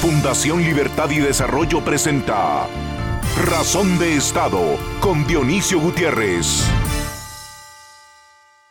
[0.00, 2.66] Fundación Libertad y Desarrollo presenta
[3.44, 6.64] Razón de Estado con Dionisio Gutiérrez.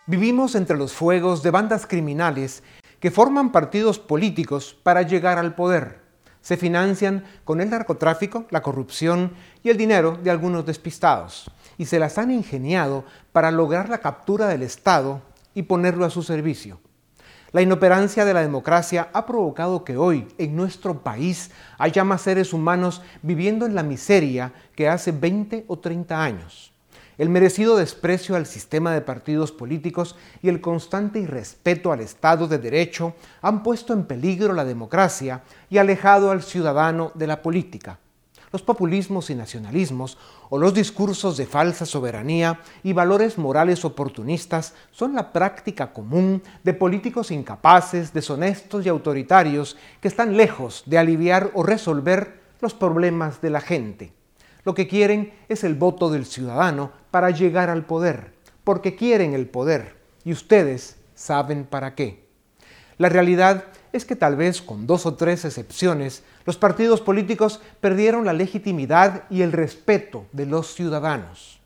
[0.08, 2.64] Vivimos entre los fuegos de bandas criminales
[3.00, 6.02] que forman partidos políticos para llegar al poder.
[6.42, 12.00] Se financian con el narcotráfico, la corrupción y el dinero de algunos despistados y se
[12.00, 15.22] las han ingeniado para lograr la captura del Estado
[15.54, 16.80] y ponerlo a su servicio.
[17.52, 22.54] La inoperancia de la democracia ha provocado que hoy en nuestro país haya más seres
[22.54, 26.72] humanos viviendo en la miseria que hace 20 o 30 años.
[27.18, 32.60] El merecido desprecio al sistema de partidos políticos y el constante irrespeto al Estado de
[32.60, 37.98] Derecho han puesto en peligro la democracia y alejado al ciudadano de la política
[38.52, 40.18] los populismos y nacionalismos
[40.50, 46.74] o los discursos de falsa soberanía y valores morales oportunistas son la práctica común de
[46.74, 53.50] políticos incapaces, deshonestos y autoritarios que están lejos de aliviar o resolver los problemas de
[53.50, 54.14] la gente.
[54.66, 59.48] Lo que quieren es el voto del ciudadano para llegar al poder, porque quieren el
[59.48, 62.28] poder y ustedes saben para qué.
[62.98, 68.26] La realidad es que tal vez con dos o tres excepciones, los partidos políticos perdieron
[68.26, 71.60] la legitimidad y el respeto de los ciudadanos.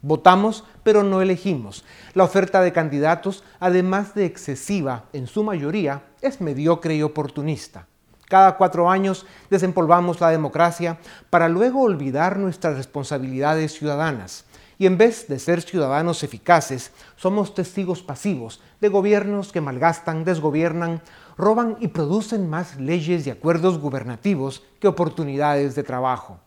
[0.00, 1.84] Votamos, pero no elegimos.
[2.14, 7.86] La oferta de candidatos, además de excesiva en su mayoría, es mediocre y oportunista.
[8.28, 10.98] Cada cuatro años desempolvamos la democracia
[11.30, 14.44] para luego olvidar nuestras responsabilidades ciudadanas.
[14.78, 21.02] Y en vez de ser ciudadanos eficaces, somos testigos pasivos de gobiernos que malgastan, desgobiernan,
[21.36, 26.38] roban y producen más leyes y acuerdos gubernativos que oportunidades de trabajo.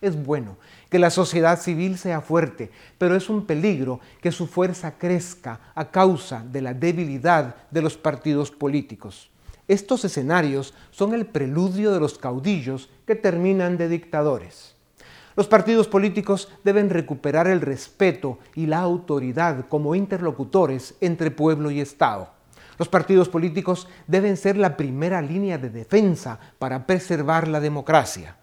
[0.00, 0.56] Es bueno
[0.88, 5.90] que la sociedad civil sea fuerte, pero es un peligro que su fuerza crezca a
[5.90, 9.30] causa de la debilidad de los partidos políticos.
[9.66, 14.77] Estos escenarios son el preludio de los caudillos que terminan de dictadores.
[15.38, 21.80] Los partidos políticos deben recuperar el respeto y la autoridad como interlocutores entre pueblo y
[21.80, 22.30] Estado.
[22.76, 28.34] Los partidos políticos deben ser la primera línea de defensa para preservar la democracia.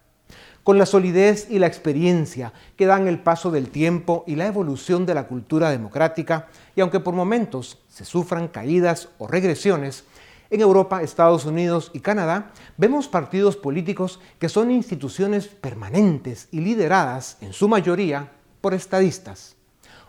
[0.64, 5.06] Con la solidez y la experiencia que dan el paso del tiempo y la evolución
[5.06, 6.48] de la cultura democrática,
[6.78, 10.06] y aunque por momentos se sufran caídas o regresiones,
[10.50, 17.38] en Europa, Estados Unidos y Canadá vemos partidos políticos que son instituciones permanentes y lideradas,
[17.42, 19.56] en su mayoría, por estadistas.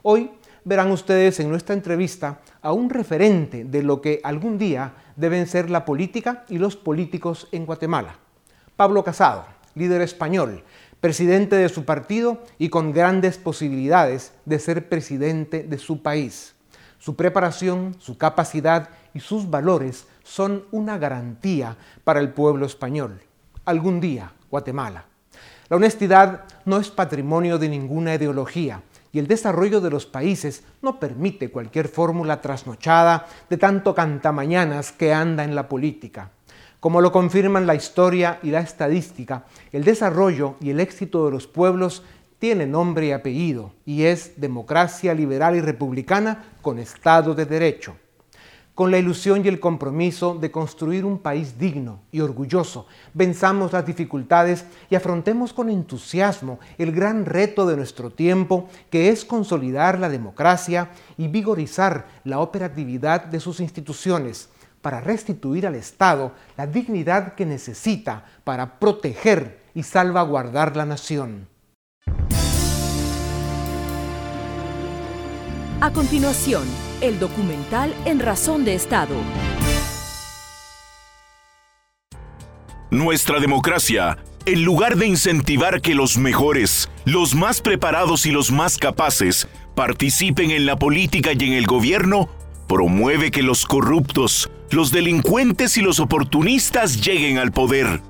[0.03, 0.31] Hoy
[0.65, 5.71] verán ustedes en nuestra entrevista a un referente de lo que algún día deben ser
[5.71, 8.19] la política y los políticos en Guatemala.
[8.77, 10.65] Pablo Casado, líder español,
[11.01, 16.55] presidente de su partido y con grandes posibilidades de ser presidente de su país.
[16.99, 23.21] Su preparación, su capacidad y sus valores son una garantía para el pueblo español.
[23.65, 25.05] Algún día, Guatemala.
[25.69, 28.83] La honestidad no es patrimonio de ninguna ideología
[29.13, 35.15] y el desarrollo de los países no permite cualquier fórmula trasnochada de tanto cantamañanas que
[35.15, 36.31] anda en la política.
[36.81, 41.47] Como lo confirman la historia y la estadística, el desarrollo y el éxito de los
[41.47, 42.03] pueblos
[42.39, 47.97] tiene nombre y apellido y es democracia liberal y republicana con Estado de Derecho
[48.77, 53.87] con la ilusión y el compromiso de construir un país digno y orgulloso, venzamos las
[53.87, 60.11] dificultades y afrontemos con entusiasmo el gran reto de nuestro tiempo, que es consolidar la
[60.11, 64.51] democracia y vigorizar la operatividad de sus instituciones
[64.83, 71.49] para restituir al Estado la dignidad que necesita para proteger y salvaguardar la nación.
[75.81, 76.65] A continuación,
[77.01, 79.15] el documental En Razón de Estado.
[82.91, 88.79] Nuestra democracia, en lugar de incentivar que los mejores, los más preparados y los más
[88.79, 92.29] capaces participen en la política y en el gobierno,
[92.69, 98.01] promueve que los corruptos, los delincuentes y los oportunistas lleguen al poder.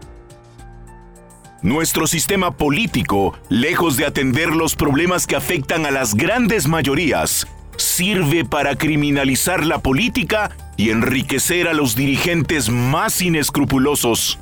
[1.63, 8.45] Nuestro sistema político, lejos de atender los problemas que afectan a las grandes mayorías, sirve
[8.45, 14.39] para criminalizar la política y enriquecer a los dirigentes más inescrupulosos.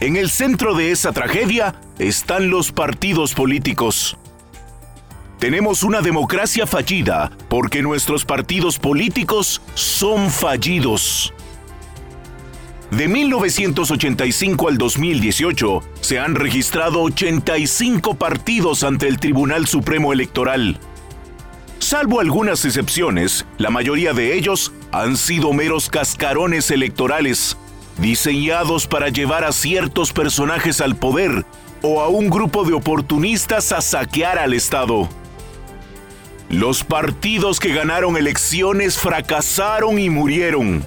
[0.00, 4.16] En el centro de esa tragedia están los partidos políticos.
[5.38, 11.32] Tenemos una democracia fallida porque nuestros partidos políticos son fallidos.
[12.90, 20.80] De 1985 al 2018 se han registrado 85 partidos ante el Tribunal Supremo Electoral.
[21.78, 27.56] Salvo algunas excepciones, la mayoría de ellos han sido meros cascarones electorales.
[27.98, 31.44] diseñados para llevar a ciertos personajes al poder
[31.82, 35.08] o a un grupo de oportunistas a saquear al Estado.
[36.48, 40.86] Los partidos que ganaron elecciones fracasaron y murieron.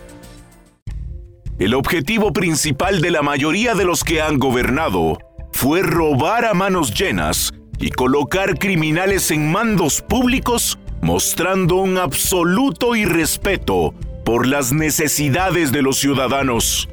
[1.59, 5.19] El objetivo principal de la mayoría de los que han gobernado
[5.51, 13.93] fue robar a manos llenas y colocar criminales en mandos públicos, mostrando un absoluto irrespeto
[14.23, 16.87] por las necesidades de los ciudadanos.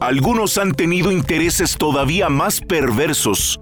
[0.00, 3.60] Algunos han tenido intereses todavía más perversos.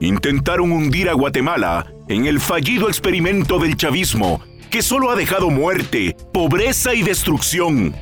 [0.00, 4.40] Intentaron hundir a Guatemala en el fallido experimento del chavismo,
[4.70, 7.94] que solo ha dejado muerte, pobreza y destrucción.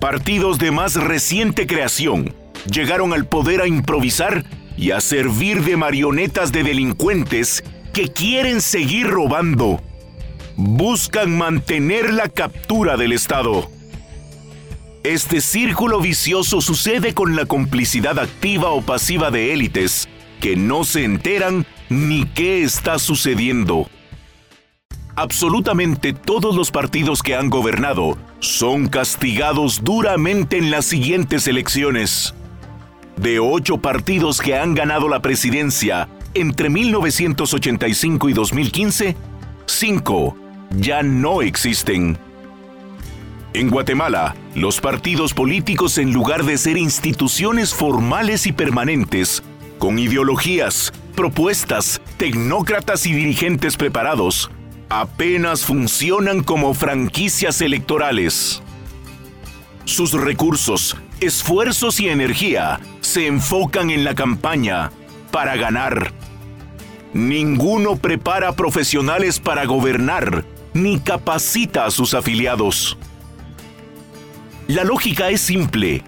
[0.00, 2.34] Partidos de más reciente creación
[2.70, 4.44] llegaron al poder a improvisar
[4.76, 7.62] y a servir de marionetas de delincuentes
[7.96, 9.80] que quieren seguir robando.
[10.54, 13.70] Buscan mantener la captura del Estado.
[15.02, 20.10] Este círculo vicioso sucede con la complicidad activa o pasiva de élites
[20.42, 23.88] que no se enteran ni qué está sucediendo.
[25.14, 32.34] Absolutamente todos los partidos que han gobernado son castigados duramente en las siguientes elecciones.
[33.16, 39.16] De ocho partidos que han ganado la presidencia entre 1985 y 2015,
[39.66, 40.36] cinco
[40.70, 42.18] ya no existen.
[43.54, 49.42] En Guatemala, los partidos políticos en lugar de ser instituciones formales y permanentes,
[49.78, 54.50] con ideologías, propuestas, tecnócratas y dirigentes preparados,
[54.90, 58.62] apenas funcionan como franquicias electorales.
[59.86, 64.90] Sus recursos, esfuerzos y energía se enfocan en la campaña
[65.30, 66.12] para ganar.
[67.16, 72.98] Ninguno prepara profesionales para gobernar ni capacita a sus afiliados.
[74.68, 76.04] La lógica es simple.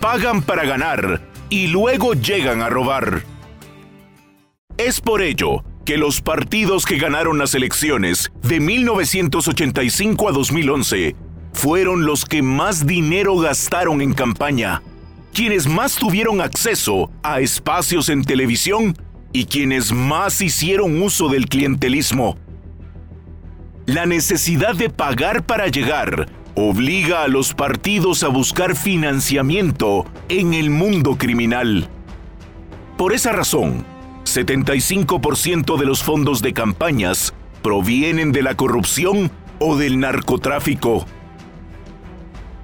[0.00, 1.20] Pagan para ganar
[1.50, 3.22] y luego llegan a robar.
[4.78, 11.16] Es por ello que los partidos que ganaron las elecciones de 1985 a 2011
[11.52, 14.80] fueron los que más dinero gastaron en campaña,
[15.34, 18.96] quienes más tuvieron acceso a espacios en televisión
[19.32, 22.36] y quienes más hicieron uso del clientelismo.
[23.86, 30.70] La necesidad de pagar para llegar obliga a los partidos a buscar financiamiento en el
[30.70, 31.88] mundo criminal.
[32.96, 33.84] Por esa razón,
[34.24, 37.32] 75% de los fondos de campañas
[37.62, 41.06] provienen de la corrupción o del narcotráfico.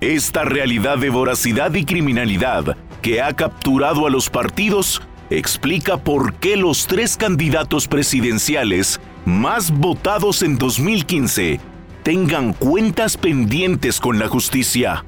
[0.01, 6.57] Esta realidad de voracidad y criminalidad que ha capturado a los partidos explica por qué
[6.57, 11.61] los tres candidatos presidenciales más votados en 2015
[12.03, 15.05] tengan cuentas pendientes con la justicia.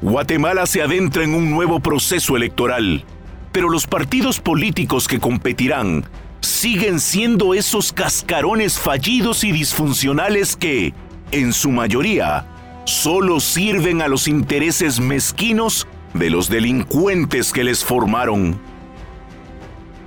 [0.00, 3.04] Guatemala se adentra en un nuevo proceso electoral
[3.52, 6.04] pero los partidos políticos que competirán
[6.40, 10.94] siguen siendo esos cascarones fallidos y disfuncionales que,
[11.32, 12.46] en su mayoría,
[12.84, 18.60] solo sirven a los intereses mezquinos de los delincuentes que les formaron.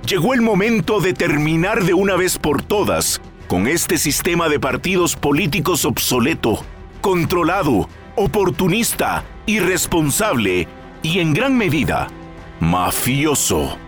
[0.06, 5.16] Llegó el momento de terminar de una vez por todas con este sistema de partidos
[5.16, 6.64] políticos obsoleto,
[7.00, 10.68] controlado, oportunista, irresponsable
[11.02, 12.08] y en gran medida
[12.60, 13.78] mafioso.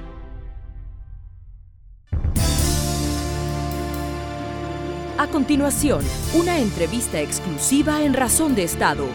[5.18, 6.04] A continuación,
[6.34, 9.06] una entrevista exclusiva en Razón de Estado.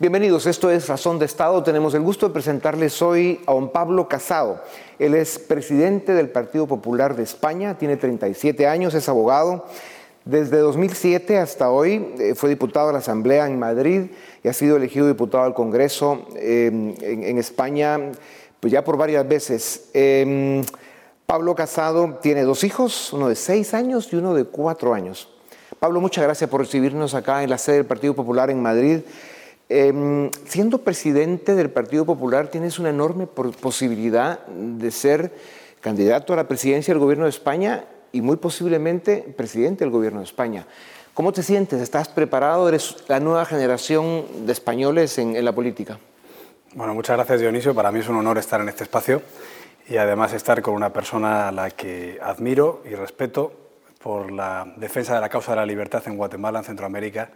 [0.00, 1.62] Bienvenidos, esto es Razón de Estado.
[1.62, 4.62] Tenemos el gusto de presentarles hoy a don Pablo Casado.
[4.98, 9.66] Él es presidente del Partido Popular de España, tiene 37 años, es abogado.
[10.24, 14.04] Desde 2007 hasta hoy eh, fue diputado a la Asamblea en Madrid
[14.42, 17.98] y ha sido elegido diputado al Congreso em, en, España
[18.58, 19.90] pues ya por varias veces.
[19.92, 20.64] Em,
[21.26, 25.28] Pablo Casado tiene dos hijos, uno de seis años y uno de cuatro años.
[25.78, 29.00] Pablo, muchas gracias por recibirnos acá en la sede del Partido Popular en Madrid.
[29.72, 35.32] Em, siendo presidente del Partido Popular, tienes una enorme posibilidad de ser
[35.80, 40.24] candidato a la presidencia del Gobierno de España y muy posiblemente presidente del Gobierno de
[40.24, 40.66] España.
[41.14, 41.80] ¿Cómo te sientes?
[41.80, 42.68] ¿Estás preparado?
[42.68, 46.00] ¿Eres la nueva generación de españoles en, la política?
[46.74, 47.72] Bueno, muchas gracias Dionisio.
[47.72, 49.22] Para mí es un honor estar en este espacio
[49.88, 53.52] y además estar con una persona a la que admiro y respeto
[54.02, 57.30] por la defensa de la causa de la libertad en Guatemala, en Centroamérica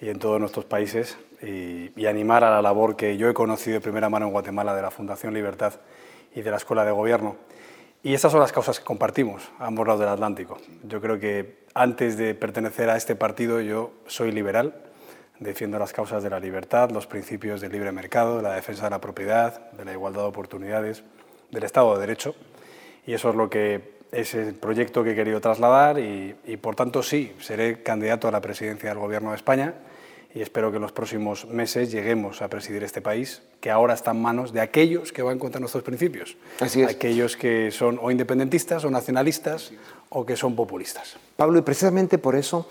[0.00, 3.74] y en todos nuestros países y, y, animar a la labor que yo he conocido
[3.74, 5.74] de primera mano en Guatemala de la Fundación Libertad
[6.34, 7.36] y de la Escuela de Gobierno.
[8.02, 10.58] Y estas son las causas que compartimos a ambos lados del Atlántico.
[10.84, 14.74] Yo creo que antes de pertenecer a este partido yo soy liberal,
[15.38, 18.90] defiendo las causas de la libertad, los principios del libre mercado, de la defensa de
[18.90, 21.04] la propiedad, de la igualdad de oportunidades,
[21.50, 22.34] del Estado de Derecho.
[23.06, 26.76] Y eso es lo que es el proyecto que he querido trasladar y, y por
[26.76, 29.74] tanto sí, seré candidato a la presidencia del Gobierno de España
[30.34, 34.12] y espero que en los próximos meses lleguemos a presidir este país, que ahora está
[34.12, 36.36] en manos de aquellos que van contra nuestros principios.
[36.60, 36.90] Así es.
[36.90, 39.72] Aquellos que son o independentistas o nacionalistas
[40.08, 41.16] o que son populistas.
[41.36, 42.68] Pablo, y precisamente por eso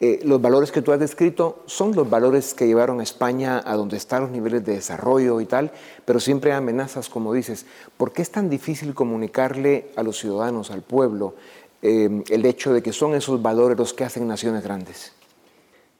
[0.00, 3.76] eh, los valores que tú has descrito son los valores que llevaron a España a
[3.76, 5.70] donde están los niveles de desarrollo y tal,
[6.04, 7.66] pero siempre hay amenazas, como dices.
[7.96, 11.34] ¿Por qué es tan difícil comunicarle a los ciudadanos, al pueblo,
[11.82, 15.12] eh, el hecho de que son esos valores los que hacen naciones grandes?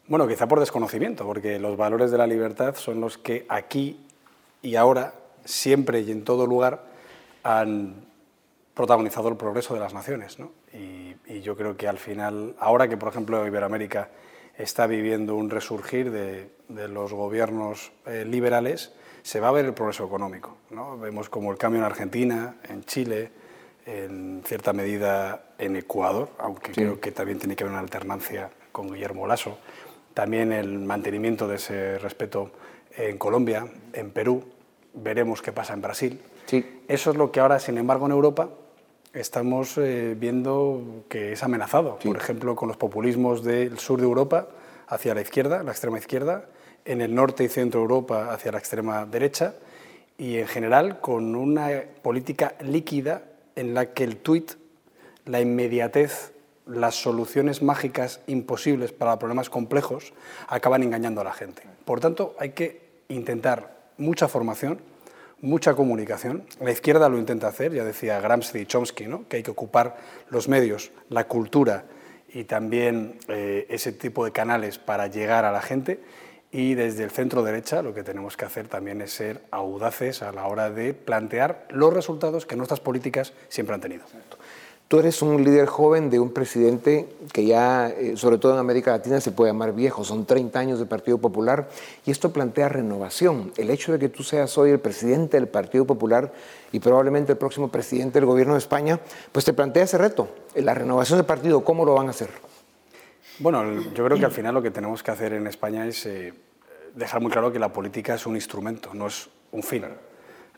[0.09, 4.01] Bueno, quizá por desconocimiento, porque los valores de la libertad son los que aquí
[4.61, 6.85] y ahora, siempre y en todo lugar,
[7.43, 8.05] han
[8.75, 10.39] protagonizado el progreso de las naciones.
[10.39, 10.53] ¿no?
[10.73, 14.09] Y, y, yo creo que al final, ahora que por ejemplo Iberoamérica
[14.57, 18.93] está viviendo un resurgir de, de los gobiernos eh, liberales,
[19.23, 20.57] se va a ver el progreso económico.
[20.71, 20.99] ¿no?
[20.99, 23.31] Vemos como el cambio en Argentina, en Chile,
[23.87, 26.81] en cierta medida en Ecuador, aunque sí.
[26.81, 29.59] creo que también tiene que haber una alternancia con Guillermo Lasso
[30.15, 32.51] también el mantenimiento de ese respeto
[32.97, 34.45] en Colombia, en Perú,
[34.95, 36.21] veremos qué pasa en Brasil.
[36.47, 36.83] Sí.
[36.89, 38.51] Eso es lo que ahora, sin embargo, en Europa
[39.15, 41.99] estamos eh, viendo que es amenazado.
[42.01, 42.09] Sí.
[42.09, 44.49] Por ejemplo, con los populismos del sur de Europa
[44.89, 46.47] hacia la izquierda, la extrema izquierda,
[46.85, 49.55] en el norte y centro de Europa hacia la extrema derecha,
[50.19, 51.69] y en general con una
[52.03, 53.23] política líquida
[53.57, 54.53] en la que el tuit,
[55.25, 56.32] la inmediatez
[56.77, 60.13] las soluciones mágicas imposibles para problemas complejos
[60.49, 61.63] acaban engañando a la gente.
[61.85, 64.81] Por tanto, hay que intentar mucha formación,
[65.41, 66.45] mucha comunicación.
[66.61, 69.29] La izquierda lo intenta hacer, ya decía Gramsci y Chomsky, ¿no?
[69.29, 69.97] que hay que ocupar
[70.31, 71.85] los medios, la cultura
[72.33, 76.01] y también eh, ese tipo de canales para llegar a la gente.
[76.55, 80.33] Y desde el centro derecha lo que tenemos que hacer también es ser audaces a
[80.33, 84.05] la hora de plantear los resultados que nuestras políticas siempre han tenido.
[84.89, 88.91] Tú eres un líder joven de un presidente que ya, eh, sobre todo en América
[88.91, 90.05] Latina, se puede llamar viejo.
[90.05, 91.71] Son 30 años del Partido Popular
[92.05, 93.53] y esto plantea renovación.
[93.57, 96.33] El hecho de que tú seas hoy el presidente del Partido Popular
[96.73, 99.01] y probablemente el próximo presidente del Gobierno de España,
[99.33, 100.29] pues te plantea ese reto.
[100.55, 102.29] La renovación del partido, ¿cómo lo van a hacer?
[103.39, 106.35] Bueno, yo creo que al final lo que tenemos que hacer en España es eh,
[106.95, 109.85] dejar muy claro que la política es un instrumento, no es un fin.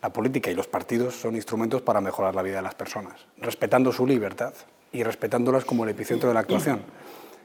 [0.04, 3.90] La política y los partidos son instrumentos para mejorar la vida de las personas, respetando
[3.90, 4.52] su libertad
[4.92, 6.82] y respetándolas como el epicentro de la actuación.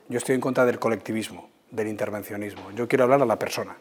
[0.10, 2.70] Yo estoy en contra del colectivismo, del intervencionismo.
[2.72, 3.78] Yo quiero hablar a la persona.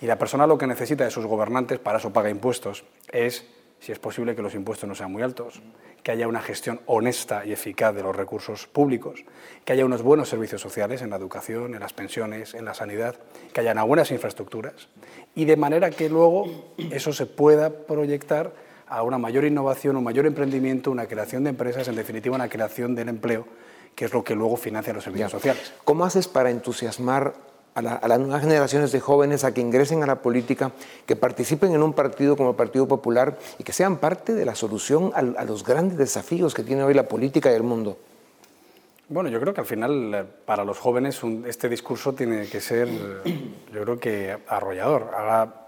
[0.00, 3.44] Y la persona lo que necesita de sus gobernantes, para eso paga impuestos, es,
[3.86, 5.62] si es posible, que los impuestos no sean muy altos,
[6.02, 9.24] que haya una gestión honesta y eficaz de los recursos públicos,
[9.64, 13.14] que haya unos buenos servicios sociales en la educación, en las pensiones, en la sanidad,
[13.52, 14.88] que haya unas buenas infraestructuras
[15.36, 18.52] y de manera que luego eso se pueda proyectar
[18.88, 22.96] a una mayor innovación, un mayor emprendimiento, una creación de empresas, en definitiva una creación
[22.96, 23.46] del empleo,
[23.94, 25.38] que es lo que luego financia los servicios ya.
[25.38, 25.74] sociales.
[25.84, 27.34] ¿Cómo haces para entusiasmar
[27.76, 30.72] a, la, a, las nuevas generaciones de jóvenes a que ingresen a la política,
[31.04, 34.54] que participen en un partido como el Partido Popular y que sean parte de la
[34.54, 37.98] solución a, a los grandes desafíos que tiene hoy la política y el mundo?
[39.08, 42.60] Bueno, yo creo que al final eh, para los jóvenes un, este discurso tiene que
[42.60, 42.88] ser,
[43.72, 45.10] yo creo que arrollador.
[45.14, 45.66] Ahora,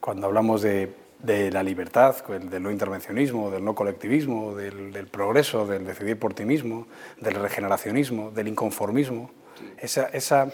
[0.00, 5.66] cuando hablamos de, de la libertad, del no intervencionismo, del no colectivismo, del, del, progreso,
[5.66, 6.86] del decidir por ti mismo,
[7.20, 9.30] del regeneracionismo, del inconformismo,
[9.78, 10.50] esa, esa,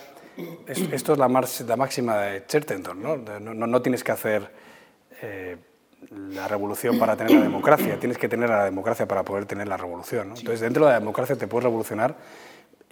[0.67, 3.17] es, esto es la, la, máxima de Chesterton, ¿no?
[3.17, 4.51] No, no, no tienes que hacer
[5.23, 5.57] eh,
[6.11, 9.77] la revolución para tener la democracia, tienes que tener la democracia para poder tener la
[9.77, 10.29] revolución.
[10.29, 10.35] ¿no?
[10.37, 12.17] Entonces, dentro de la democracia te puedes revolucionar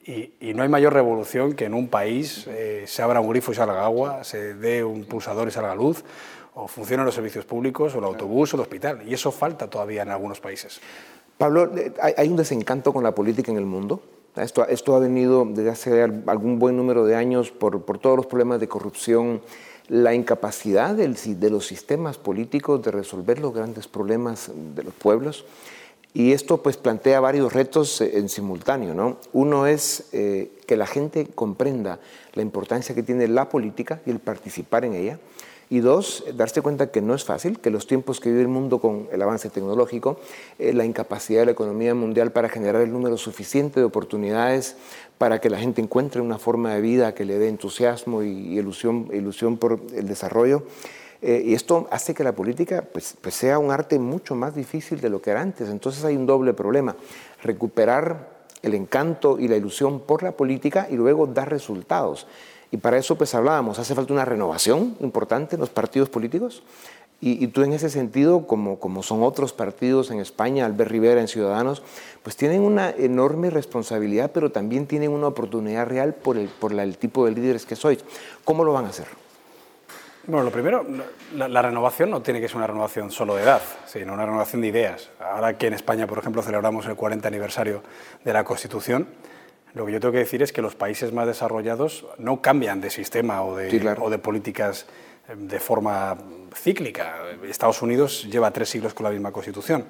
[0.04, 3.52] y, y, no hay mayor revolución que en un país eh, se abra un grifo
[3.52, 6.04] y salga agua, se dé un pulsador y salga luz,
[6.54, 9.02] o funcionen los servicios públicos, o el autobús, o el hospital.
[9.06, 10.80] Y eso falta todavía en algunos países.
[11.38, 11.72] Pablo,
[12.16, 14.02] ¿hay un desencanto con la política en el mundo?
[14.36, 18.26] Esto, esto ha venido desde hace algún buen número de años por, por todos los
[18.26, 19.40] problemas de corrupción,
[19.88, 25.44] la incapacidad del, de los sistemas políticos de resolver los grandes problemas de los pueblos.
[26.14, 28.94] Y esto pues plantea varios retos en simultáneo.
[28.94, 29.18] ¿no?
[29.32, 31.98] Uno es eh, que la gente comprenda
[32.34, 35.18] la importancia que tiene la política y el participar en ella.
[35.70, 38.80] Y dos, darse cuenta que no es fácil, que los tiempos que vive el mundo
[38.80, 40.18] con el avance tecnológico,
[40.58, 44.76] eh, la incapacidad de la economía mundial para generar el número suficiente de oportunidades
[45.18, 49.08] para que la gente encuentre una forma de vida que le dé entusiasmo y ilusión,
[49.12, 50.64] ilusión por el desarrollo.
[51.22, 55.00] Eh, y esto hace que la política pues, pues sea un arte mucho más difícil
[55.00, 55.70] de lo que era antes.
[55.70, 56.96] Entonces hay un doble problema.
[57.42, 62.26] Recuperar el encanto y la ilusión por la política y luego dar resultados.
[62.70, 66.62] Y para eso pues hablábamos, hace falta una renovación importante en los partidos políticos.
[67.20, 71.28] Y, tú en ese sentido, como, como son otros partidos en España, Albert Rivera en
[71.28, 71.82] Ciudadanos,
[72.22, 76.98] pues tienen una enorme responsabilidad, pero también tienen una oportunidad real por el, por el
[76.98, 78.04] tipo de líderes que sois.
[78.44, 79.06] ¿Cómo lo van a hacer?
[80.26, 80.86] Bueno, lo primero,
[81.34, 84.68] la, renovación no tiene que ser una renovación solo de edad, sino una renovación de
[84.68, 85.10] ideas.
[85.20, 87.82] Ahora que en España, por ejemplo, celebramos el 40 aniversario
[88.24, 89.06] de la Constitución,
[89.74, 92.90] lo que yo tengo que decir es que los países más desarrollados no cambian de
[92.90, 94.86] sistema o de, o de políticas
[95.36, 96.16] de forma
[96.54, 97.16] cíclica.
[97.48, 99.84] Estados Unidos lleva tres siglos con la misma constitución.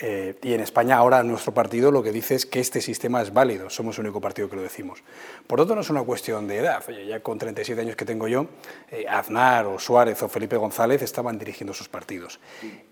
[0.00, 3.32] Eh, y en España ahora nuestro partido lo que dice es que este sistema es
[3.32, 5.02] válido, somos el único partido que lo decimos.
[5.48, 6.84] Por tanto, no es una cuestión de edad.
[6.88, 8.46] ya con 37 años que tengo yo,
[8.92, 12.38] eh, Aznar o Suárez o Felipe González estaban dirigiendo sus partidos.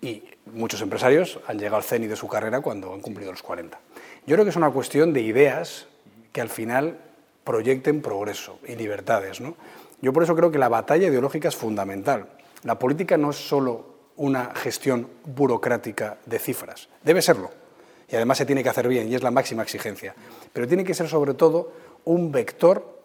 [0.02, 3.78] Y muchos empresarios han llegado al cenit de su carrera cuando han cumplido los 40.
[4.26, 5.86] Yo creo que es una cuestión de ideas
[6.36, 6.98] que al final
[7.44, 9.40] proyecten progreso y libertades.
[9.40, 9.56] ¿no?
[10.02, 12.28] Yo por eso creo que la batalla ideológica es fundamental.
[12.62, 17.50] La política no es solo una gestión burocrática de cifras, debe serlo,
[18.06, 20.14] y además se tiene que hacer bien, y es la máxima exigencia,
[20.52, 21.72] pero tiene que ser sobre todo
[22.04, 22.95] un vector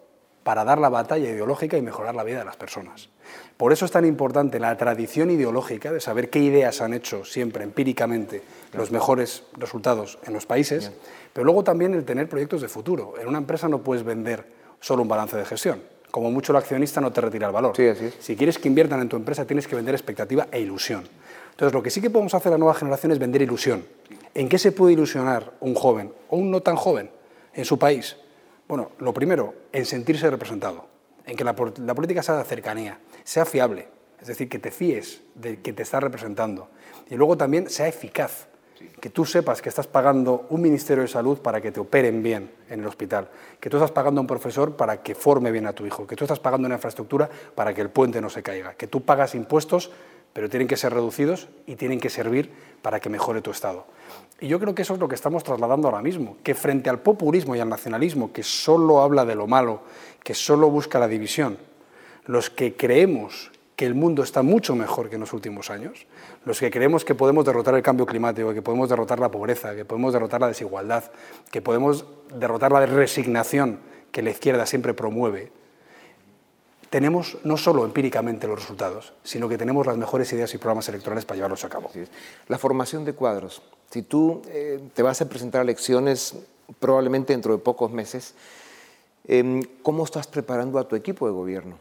[0.42, 3.08] para dar la batalla ideológica y mejorar la vida de las personas.
[3.56, 7.64] Por eso es tan importante la tradición ideológica de saber qué ideas han hecho siempre
[7.64, 10.90] empíricamente los mejores resultados en los países,
[11.32, 13.14] pero luego también el tener proyectos de futuro.
[13.20, 14.44] En una empresa no puedes vender
[14.80, 17.74] solo un balance de gestión como mucho el accionista no te retira el valor.
[18.20, 21.08] Si quieres que inviertan en tu empresa, tienes que vender expectativa e ilusión.
[21.50, 23.84] Entonces, lo que sí que podemos hacer la nueva generación es vender ilusión.
[24.34, 27.10] ¿En qué se puede ilusionar un joven o un no tan joven
[27.54, 28.16] en su país?
[28.72, 30.86] Bueno, lo primero, en sentirse representado,
[31.26, 33.86] en que la, la política sea de cercanía, sea fiable,
[34.18, 36.70] es decir, que te fíes de que te está representando,
[37.10, 38.46] y luego también sea eficaz
[38.98, 42.50] que tú sepas que estás pagando un Ministerio de Salud para que te operen bien
[42.70, 43.28] en el hospital,
[43.60, 46.16] que tú estás pagando a un profesor para que forme bien a tu hijo, que
[46.16, 49.34] tú estás pagando una infraestructura para que el puente no se caiga, que tú pagas
[49.34, 49.90] impuestos,
[50.32, 53.84] pero tienen que ser reducidos y tienen que servir para que mejore tu Estado.
[54.40, 57.00] Y yo creo que eso es lo que estamos trasladando ahora mismo, que frente al
[57.00, 59.82] populismo y al nacionalismo, que solo habla de lo malo,
[60.22, 61.58] que solo busca la división,
[62.26, 66.06] los que creemos que el mundo está mucho mejor que en los últimos años,
[66.44, 69.84] los que creemos que podemos derrotar el cambio climático, que podemos derrotar la pobreza, que
[69.84, 71.04] podemos derrotar la desigualdad,
[71.50, 72.04] que podemos
[72.36, 75.50] derrotar la resignación que la izquierda siempre promueve,
[76.92, 81.24] tenemos no solo empíricamente los resultados, sino que tenemos las mejores ideas y programas electorales
[81.24, 81.90] para llevarlos a cabo.
[82.48, 83.62] La formación de cuadros.
[83.90, 86.34] Si tú eh, te vas a presentar a elecciones
[86.80, 88.34] probablemente dentro de pocos meses,
[89.26, 91.78] em, ¿cómo estás preparando a tu equipo de gobierno?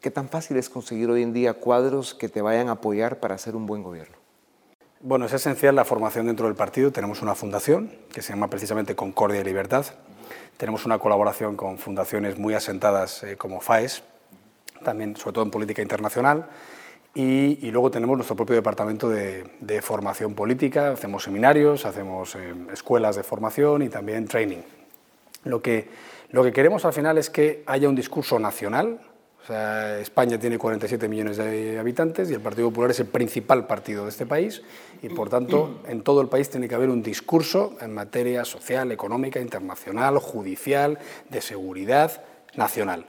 [0.00, 3.34] ¿Qué tan fácil es conseguir hoy en día cuadros que te vayan a apoyar para
[3.34, 4.16] hacer un buen gobierno?
[5.00, 6.90] Bueno, es esencial la formación dentro del partido.
[6.90, 9.84] Tenemos una fundación que se llama precisamente Concordia y Libertad.
[10.56, 14.02] Tenemos una colaboración con fundaciones muy asentadas eh, como FAES,
[14.84, 16.46] también sobre todo en política internacional.
[17.16, 23.22] Y, luego tenemos nuestro propio departamento de, formación política, hacemos seminarios, hacemos eh, escuelas de
[23.22, 24.62] formación y también training.
[25.44, 25.88] Lo que,
[26.30, 28.98] lo que queremos al final es que haya un discurso nacional,
[30.00, 34.10] España tiene 47 millones de habitantes y el Partido Popular es el principal partido de
[34.10, 34.62] este país
[35.02, 38.90] y, por tanto, en todo el país tiene que haber un discurso en materia social,
[38.90, 42.22] económica, internacional, judicial, de seguridad
[42.56, 43.04] nacional.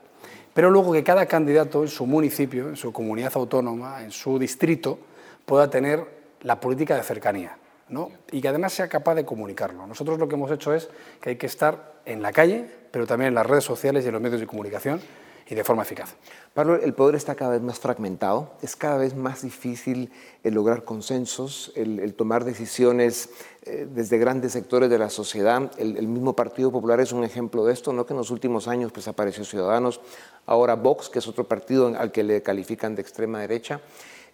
[0.56, 4.98] Pero luego que cada candidato en su municipio, en su comunidad autónoma, en su distrito,
[5.46, 6.00] pueda tener
[6.44, 7.58] la política de cercanía
[7.89, 8.10] ¿no?
[8.32, 9.86] y que además sea capaz de comunicarlo.
[9.86, 10.88] Nosotros lo que hemos hecho es
[11.20, 14.13] que hay que estar en la calle, pero también en las redes sociales y en
[14.13, 15.02] los medios de comunicación
[15.47, 16.15] y de forma eficaz.
[16.53, 20.12] Pablo, el poder está cada vez más fragmentado, es cada vez más difícil
[20.43, 23.29] el lograr consensos, el, tomar decisiones
[23.63, 25.71] eh, desde grandes sectores de la sociedad.
[25.77, 28.05] El, mismo Partido Popular es un ejemplo de esto, ¿no?
[28.05, 30.01] que en los últimos años pues, apareció Ciudadanos,
[30.45, 33.81] ahora Vox, que es otro partido al que le califican de extrema derecha.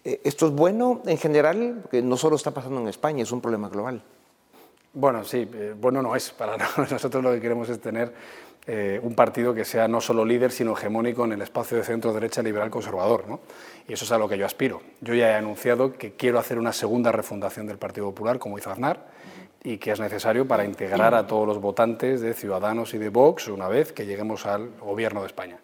[0.04, 1.80] Eh, ¿Esto es bueno en general?
[1.82, 4.02] Porque no solo está pasando en España, es un problema global.
[4.94, 6.30] Bueno, sí, eh, bueno no es.
[6.30, 6.56] Para
[6.90, 8.12] nosotros lo que queremos es tener
[8.66, 12.42] eh, un partido que sea no solo líder, sino hegemónico en el espacio de centro-derecha
[12.42, 13.28] liberal conservador.
[13.28, 13.40] ¿no?
[13.88, 14.82] Y eso es a lo que yo aspiro.
[15.00, 18.70] Yo ya he anunciado que quiero hacer una segunda refundación del Partido Popular, como hizo
[18.70, 19.06] Aznar,
[19.64, 23.48] y que es necesario para integrar a todos los votantes de Ciudadanos y de Vox
[23.48, 25.58] una vez que lleguemos al gobierno de España.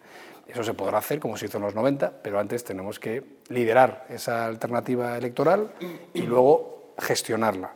[0.47, 4.05] Eso se podrá hacer como se hizo en los 90, pero antes tenemos que liderar
[4.09, 5.71] esa alternativa electoral
[6.13, 7.73] y luego gestionarla.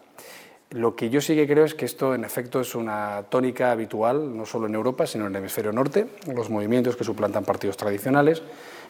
[0.73, 4.35] Lo que yo sí que creo es que esto, en efecto, es una tónica habitual,
[4.35, 8.41] no solo en Europa, sino en el hemisferio norte, los movimientos que suplantan partidos tradicionales.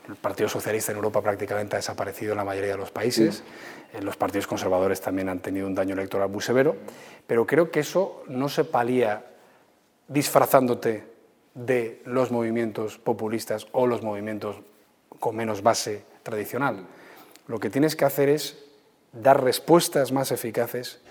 [0.07, 3.43] El Partido Socialista en Europa prácticamente ha desaparecido en la mayoría de los países.
[3.93, 6.77] Eh, los partidos conservadores también han tenido un daño electoral muy severo.
[7.27, 9.25] Pero creo que eso no se palía
[10.07, 11.03] disfrazándote
[11.53, 14.55] de los movimientos populistas o los movimientos
[15.19, 16.85] con menos base tradicional.
[17.47, 18.57] Lo que tienes que hacer es
[19.11, 21.02] dar respuestas más eficaces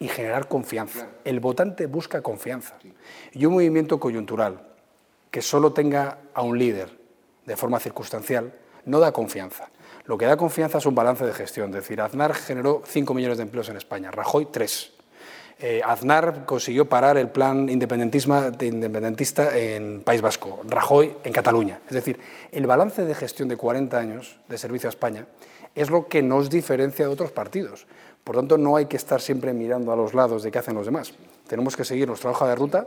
[0.00, 1.08] y generar confianza.
[1.24, 2.74] El votante busca confianza.
[3.32, 4.62] Y un movimiento coyuntural
[5.30, 6.98] que solo tenga a un líder
[7.46, 8.52] de forma circunstancial
[8.86, 9.68] no da confianza.
[10.06, 11.68] Lo que da confianza es un balance de gestión.
[11.70, 14.92] Es decir, Aznar generó 5 millones de empleos en España, Rajoy 3.
[15.62, 21.80] Eh, Aznar consiguió parar el plan independentista en País Vasco, Rajoy en Cataluña.
[21.86, 22.18] Es decir,
[22.50, 25.26] el balance de gestión de 40 años de servicio a España
[25.74, 27.86] es lo que nos diferencia de otros partidos.
[28.24, 30.86] Por tanto, no hay que estar siempre mirando a los lados de qué hacen los
[30.86, 31.12] demás.
[31.48, 32.86] Tenemos que seguir nuestra hoja de ruta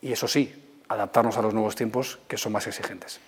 [0.00, 0.54] y, eso sí,
[0.88, 3.20] adaptarnos a los nuevos tiempos que son más exigentes.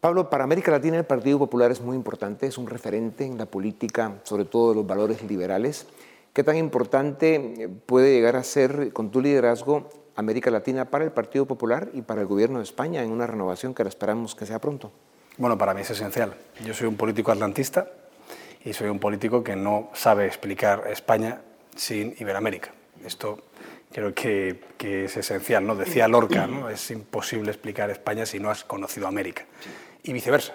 [0.00, 3.46] Pablo, para América Latina el Partido Popular es muy importante, es un referente en la
[3.46, 5.86] política, sobre todo de los valores liberales.
[6.32, 11.46] ¿Qué tan importante puede llegar a ser, con tu liderazgo, América Latina para el Partido
[11.46, 14.60] Popular y para el Gobierno de España en una renovación que la esperamos que sea
[14.60, 14.92] pronto?
[15.36, 16.34] Bueno, para mí es esencial.
[16.64, 17.90] Yo soy un político atlantista,
[18.64, 21.40] y soy un político que no sabe explicar España
[21.76, 22.72] sin Iberoamérica.
[23.04, 23.38] Esto
[23.92, 25.66] creo que, es esencial.
[25.66, 25.74] ¿no?
[25.74, 26.68] Decía Lorca, ¿no?
[26.68, 29.44] es imposible explicar España si no has conocido América.
[30.02, 30.54] Y viceversa.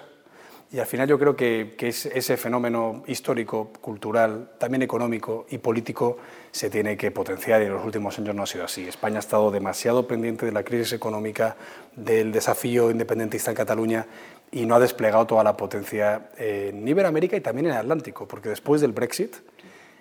[0.72, 6.18] Y al final yo creo que, que ese fenómeno histórico, cultural, también económico y político
[6.50, 8.88] se tiene que potenciar y en los últimos años no ha sido así.
[8.88, 11.56] España ha estado demasiado pendiente de la crisis económica,
[11.94, 14.06] del desafío independentista en Cataluña
[14.54, 18.48] y no ha desplegado toda la potencia en Iberoamérica y también en el Atlántico, porque
[18.48, 19.34] después del Brexit,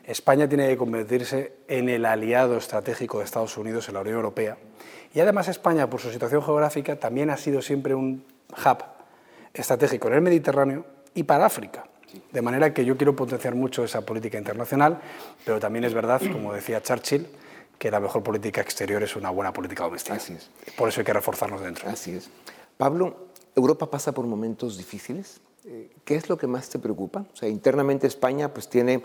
[0.04, 4.58] España tiene que convertirse en el aliado estratégico de Estados Unidos en la Unión Europea.
[5.12, 8.78] Y además España, por su situación geográfica, también ha sido siempre un hub
[9.56, 10.86] estratégico en el Mediterráneo
[11.16, 11.86] y para África.
[12.32, 15.00] De manera que yo quiero potenciar mucho esa política internacional,
[15.46, 17.26] pero también es verdad, como decía Churchill,
[17.80, 20.18] que la mejor política exterior es una buena política doméstica.
[20.18, 20.52] Así es.
[20.78, 21.90] Por eso hay que reforzarnos dentro.
[21.90, 22.30] Así es.
[22.78, 25.40] Pablo, Europa pasa por momentos difíciles.
[25.66, 27.26] Eh, ¿Qué es lo que más te preocupa?
[27.34, 29.04] O sea, internamente España pues tiene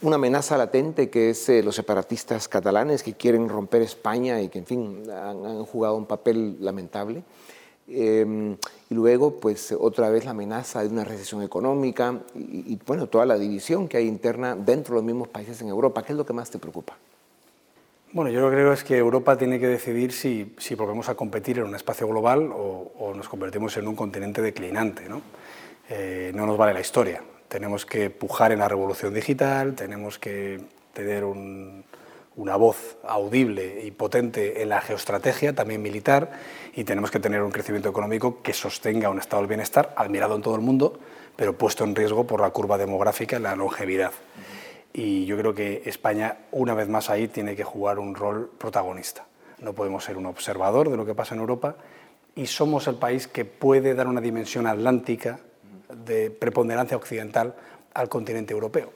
[0.00, 4.58] una amenaza latente que es eh, los separatistas catalanes que quieren romper España y que,
[4.58, 7.22] en fin, han, jugado un papel lamentable.
[7.88, 8.56] Em,
[8.88, 13.26] y luego, pues otra vez la amenaza de una recesión económica y, y, bueno, toda
[13.26, 16.02] la división que hay interna dentro de los mismos países en Europa.
[16.02, 16.96] ¿Qué es lo que más te preocupa?
[18.14, 21.14] Bueno, yo lo que creo es que Europa tiene que decidir si, si volvemos a
[21.14, 25.08] competir en un espacio global o, nos convertimos en un continente declinante.
[25.08, 25.22] ¿no?
[25.88, 27.22] Eh, no nos vale la historia.
[27.48, 30.60] Tenemos que pujar en la revolución digital, tenemos que
[30.92, 36.32] tener una voz audible y potente en la geoestrategia, también militar,
[36.74, 40.42] y tenemos que tener un crecimiento económico que sostenga un estado del bienestar admirado en
[40.42, 40.98] todo el mundo,
[41.34, 44.12] pero puesto en riesgo por la curva demográfica y la longevidad
[44.92, 49.24] y yo creo que España, una vez más ahí, tiene que jugar un rol protagonista.
[49.60, 51.76] No podemos ser un observador de lo que pasa en Europa
[52.34, 55.40] y somos el país que puede dar una dimensión atlántica
[56.04, 57.54] de preponderancia occidental
[57.94, 58.92] al continente europeo.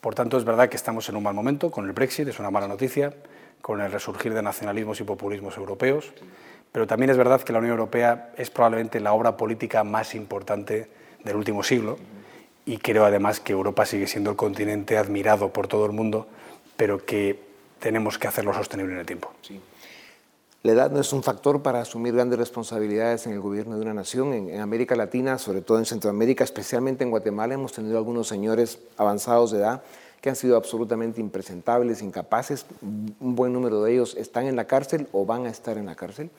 [0.00, 2.50] Por tanto, es verdad que estamos en un mal momento con el Brexit, es una
[2.50, 3.14] mala noticia,
[3.60, 6.12] con el resurgir de nacionalismos y populismos europeos,
[6.72, 10.90] pero también es verdad que la Unión Europea es probablemente la obra política más importante
[11.22, 11.98] del último siglo
[12.64, 16.26] y creo además que Europa sigue siendo el continente admirado por todo el mundo,
[16.76, 17.40] pero que
[17.80, 19.32] tenemos que hacerlo sostenible en el tiempo.
[19.42, 19.60] Sí.
[20.62, 23.94] La edad no es un factor para asumir grandes responsabilidades en el gobierno de una
[23.94, 24.32] nación.
[24.32, 29.50] En, América Latina, sobre todo en Centroamérica, especialmente en Guatemala, hemos tenido algunos señores avanzados
[29.50, 29.82] de edad
[30.20, 32.64] que han sido absolutamente impresentables, incapaces.
[32.80, 35.96] Un buen número de ellos están en la cárcel o van a estar en la
[35.96, 36.30] cárcel.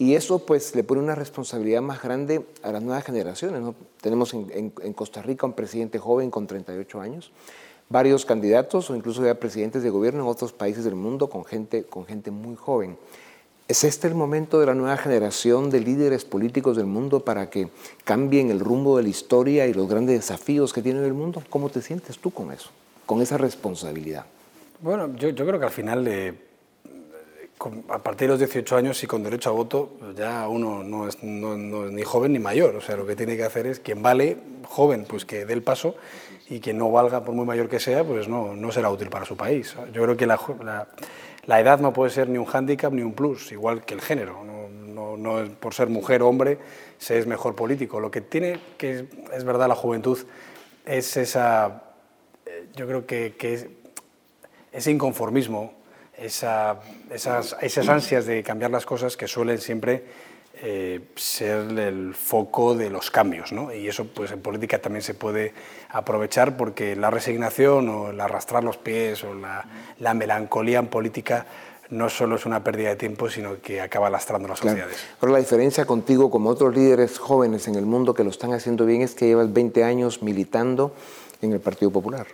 [0.00, 3.60] Y eso pues le pone una responsabilidad más grande a las nuevas generaciones.
[3.60, 3.74] ¿no?
[4.00, 7.32] Tenemos en, Costa Rica un presidente joven con 38 años,
[7.88, 11.82] varios candidatos o incluso ya presidentes de gobierno en otros países del mundo con gente,
[11.82, 12.96] con gente muy joven.
[13.66, 17.68] ¿Es este el momento de la nueva generación de líderes políticos del mundo para que
[18.04, 21.42] cambien el rumbo de la historia y los grandes desafíos que tiene el mundo?
[21.50, 22.70] ¿Cómo te sientes tú con eso,
[23.04, 24.26] con esa responsabilidad?
[24.80, 26.06] Bueno, yo, yo creo que al final...
[26.06, 26.47] Eh
[27.88, 31.08] a partir de los 18 años y con derecho a voto, pues ya uno no
[31.08, 32.76] es, ni joven ni mayor.
[32.76, 35.62] O sea, lo que tiene que hacer es quien vale, joven, pues que dé el
[35.62, 35.96] paso
[36.48, 39.24] y quien no valga, por muy mayor que sea, pues no, no será útil para
[39.24, 39.74] su país.
[39.92, 40.38] Yo creo que la,
[41.46, 44.44] la, edad no puede ser ni un hándicap ni un plus, igual que el género.
[44.44, 46.58] No, no, es por ser mujer o hombre
[46.98, 48.00] se es mejor político.
[48.00, 50.18] Lo que tiene que es verdad la juventud
[50.86, 51.82] es esa,
[52.46, 53.68] eh, yo creo que, que
[54.72, 55.77] ese inconformismo
[56.20, 60.04] esa, esas, esas, ansias de cambiar las cosas que suelen siempre
[60.60, 63.52] eh, ser el foco de los cambios.
[63.52, 63.72] ¿no?
[63.72, 65.52] Y eso pues, en política también se puede
[65.90, 69.64] aprovechar porque la resignación o el arrastrar los pies o la,
[69.98, 71.46] la melancolía en política
[71.90, 74.98] no solo es una pérdida de tiempo, sino que acaba lastrando las sociedades.
[75.18, 78.84] Pero la diferencia contigo, como otros líderes jóvenes en el mundo que lo están haciendo
[78.84, 80.92] bien, es que llevas 20 años militando
[81.40, 82.26] en el Partido Popular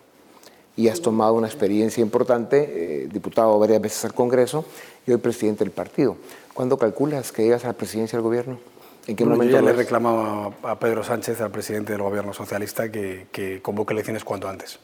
[0.77, 4.65] y has tomado una experiencia importante, eh, diputado varias veces al Congreso
[5.07, 6.17] y hoy presidente del partido.
[6.53, 8.59] ¿Cuándo calculas que llegas a la presidencia del gobierno?
[9.07, 9.45] ¿En qué momento?
[9.53, 13.93] Yo ya le reclamaba a Pedro Sánchez, al presidente del gobierno socialista, que, que convoque
[13.93, 14.79] elecciones cuanto antes.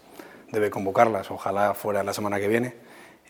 [0.53, 2.75] Debe convocarlas, ojalá fuera la semana que viene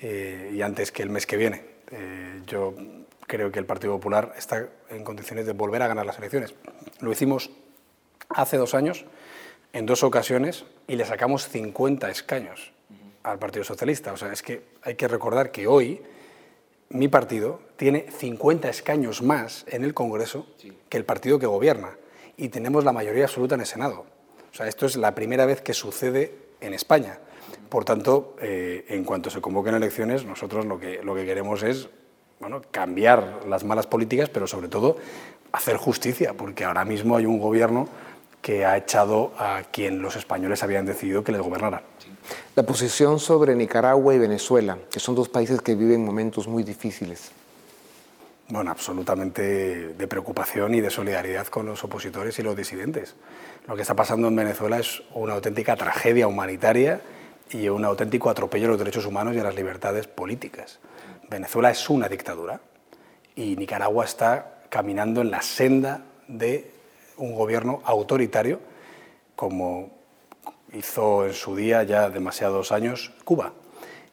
[0.01, 1.63] eh, y antes que el mes que viene.
[1.93, 2.75] Eh, yo
[3.27, 6.55] creo que el Partido Popular está en condiciones de volver a ganar las elecciones.
[7.01, 7.51] Lo hicimos
[8.29, 9.05] hace dos años,
[9.73, 12.73] en dos ocasiones, y le sacamos 50 escaños
[13.23, 14.13] al Partido Socialista.
[14.13, 16.03] O sea, es que hay que recordar que hoy
[16.89, 20.47] mi partido tiene 50 escaños más en el Congreso
[20.89, 21.97] que el partido que gobierna
[22.37, 24.07] y tenemos la mayoría absoluta en el Senado.
[24.51, 27.19] O sea, esto es la primera vez que sucede en España.
[27.69, 31.89] Por tanto, eh, en cuanto se convoquen elecciones, nosotros lo que, lo que queremos es
[32.41, 34.97] bueno, cambiar las malas políticas, pero sobre todo
[35.53, 37.89] hacer justicia, porque ahora mismo hay un gobierno
[38.43, 41.83] que ha echado a quien los españoles habían decidido que les gobernara.
[42.55, 47.33] La posición sobre Nicaragua y Venezuela, que son dos países que viven momentos muy difíciles.
[48.49, 53.15] Bueno, absolutamente de preocupación y de solidaridad con los opositores y los disidentes.
[53.69, 57.01] Lo que está pasando en Venezuela es una auténtica tragedia humanitaria
[57.51, 60.81] y un auténtico atropello a los derechos humanos y a las libertades políticas.
[61.29, 62.61] Venezuela es una dictadura
[63.37, 66.73] y Nicaragua está caminando en la senda de
[67.21, 68.61] un gobierno autoritario
[69.37, 69.91] como
[70.73, 73.53] hizo en su día ya demasiados años Cuba.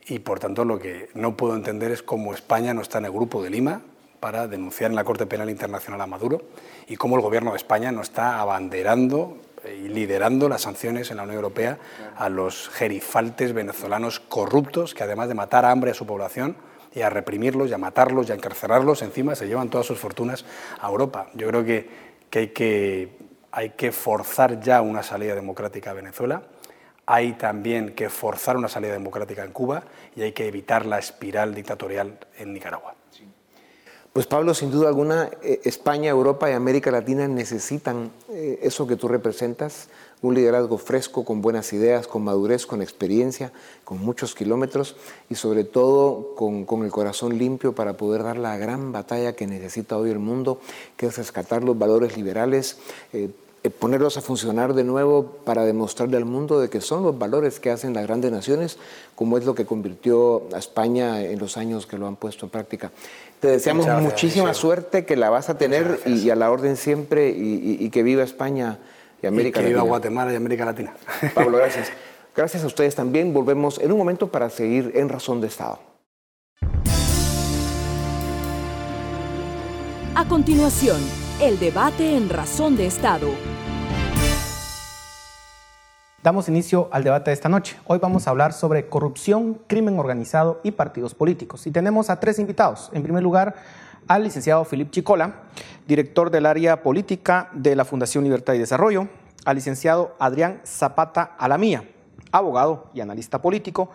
[0.07, 3.11] Y por tanto lo que no puedo entender es cómo España no está en el
[3.11, 3.81] grupo de Lima
[4.19, 6.41] para denunciar en la Corte Penal Internacional a Maduro
[6.87, 11.23] y cómo el gobierno de España no está abanderando y liderando las sanciones en la
[11.23, 11.77] Unión Europea
[12.15, 16.55] a los gerifaltes venezolanos corruptos que además de matar a hambre a su población
[16.95, 20.45] y a reprimirlos y a matarlos y a encarcelarlos, encima se llevan todas sus fortunas
[20.81, 21.27] a Europa.
[21.35, 22.06] Yo creo que,
[22.37, 23.17] hay que
[23.51, 26.43] hay que forzar ya una salida democrática a Venezuela,
[27.07, 29.83] hay también que forzar una salida democrática en Cuba
[30.15, 32.93] y hay que evitar la espiral dictatorial en Nicaragua.
[34.17, 38.95] Pues Pablo, sin duda alguna, eh, España, Europa y América Latina necesitan eh, eso que
[38.95, 39.89] tú representas,
[40.23, 43.51] un liderazgo fresco, con buenas ideas, con madurez, con experiencia,
[43.83, 44.95] con muchos kilómetros
[45.29, 49.99] y sobre todo con, el corazón limpio para poder dar la gran batalla que necesita
[49.99, 50.59] hoy el mundo,
[50.95, 52.79] que es rescatar los valores liberales,
[53.13, 53.29] eh,
[53.79, 57.69] ponerlos a funcionar de nuevo para demostrarle al mundo de que son los valores que
[57.69, 58.77] hacen las grandes naciones,
[59.15, 62.49] como es lo que convirtió a España en los años que lo han puesto en
[62.49, 62.91] práctica.
[63.39, 67.89] Te deseamos muchísima suerte, que la vas a tener y, a la orden siempre y,
[67.89, 68.79] que viva España
[69.21, 69.63] y América Latina.
[69.63, 70.93] Que viva Guatemala y América Latina.
[71.35, 71.91] Pablo, gracias.
[72.35, 73.33] Gracias a ustedes también.
[73.33, 75.79] Volvemos en un momento para seguir en Razón de Estado.
[80.15, 80.97] A continuación,
[81.41, 83.27] el debate en Razón de Estado
[86.23, 87.77] Damos inicio al debate de esta noche.
[87.85, 91.65] Hoy vamos a hablar sobre corrupción, crimen organizado y partidos políticos.
[91.67, 92.89] Y tenemos a tres invitados.
[92.91, 93.55] En primer lugar,
[94.09, 95.43] al licenciado Filip Chicola,
[95.87, 99.07] director del área política de la Fundación Libertad y Desarrollo,
[99.45, 101.87] al licenciado Adrián Zapata Alamía,
[102.31, 103.91] abogado y analista político,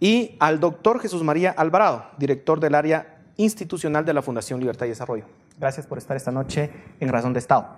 [0.00, 4.88] y al doctor Jesús María Alvarado, director del área institucional de la Fundación Libertad y
[4.88, 5.26] Desarrollo.
[5.58, 7.76] Gracias por estar esta noche en Razón de Estado.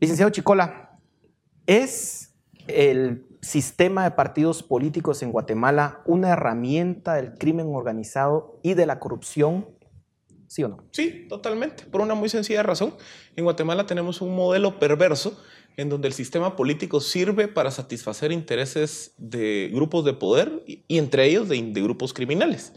[0.00, 0.96] Licenciado Chicola,
[1.66, 2.34] ¿es
[2.68, 9.00] el sistema de partidos políticos en Guatemala una herramienta del crimen organizado y de la
[9.00, 9.68] corrupción?
[10.46, 10.84] ¿Sí o no?
[10.92, 11.84] Sí, totalmente.
[11.84, 12.94] Por una muy sencilla razón.
[13.34, 15.42] En Guatemala tenemos un modelo perverso
[15.76, 21.26] en donde el sistema político sirve para satisfacer intereses de grupos de poder y, entre
[21.26, 22.72] ellos de, de grupos criminales.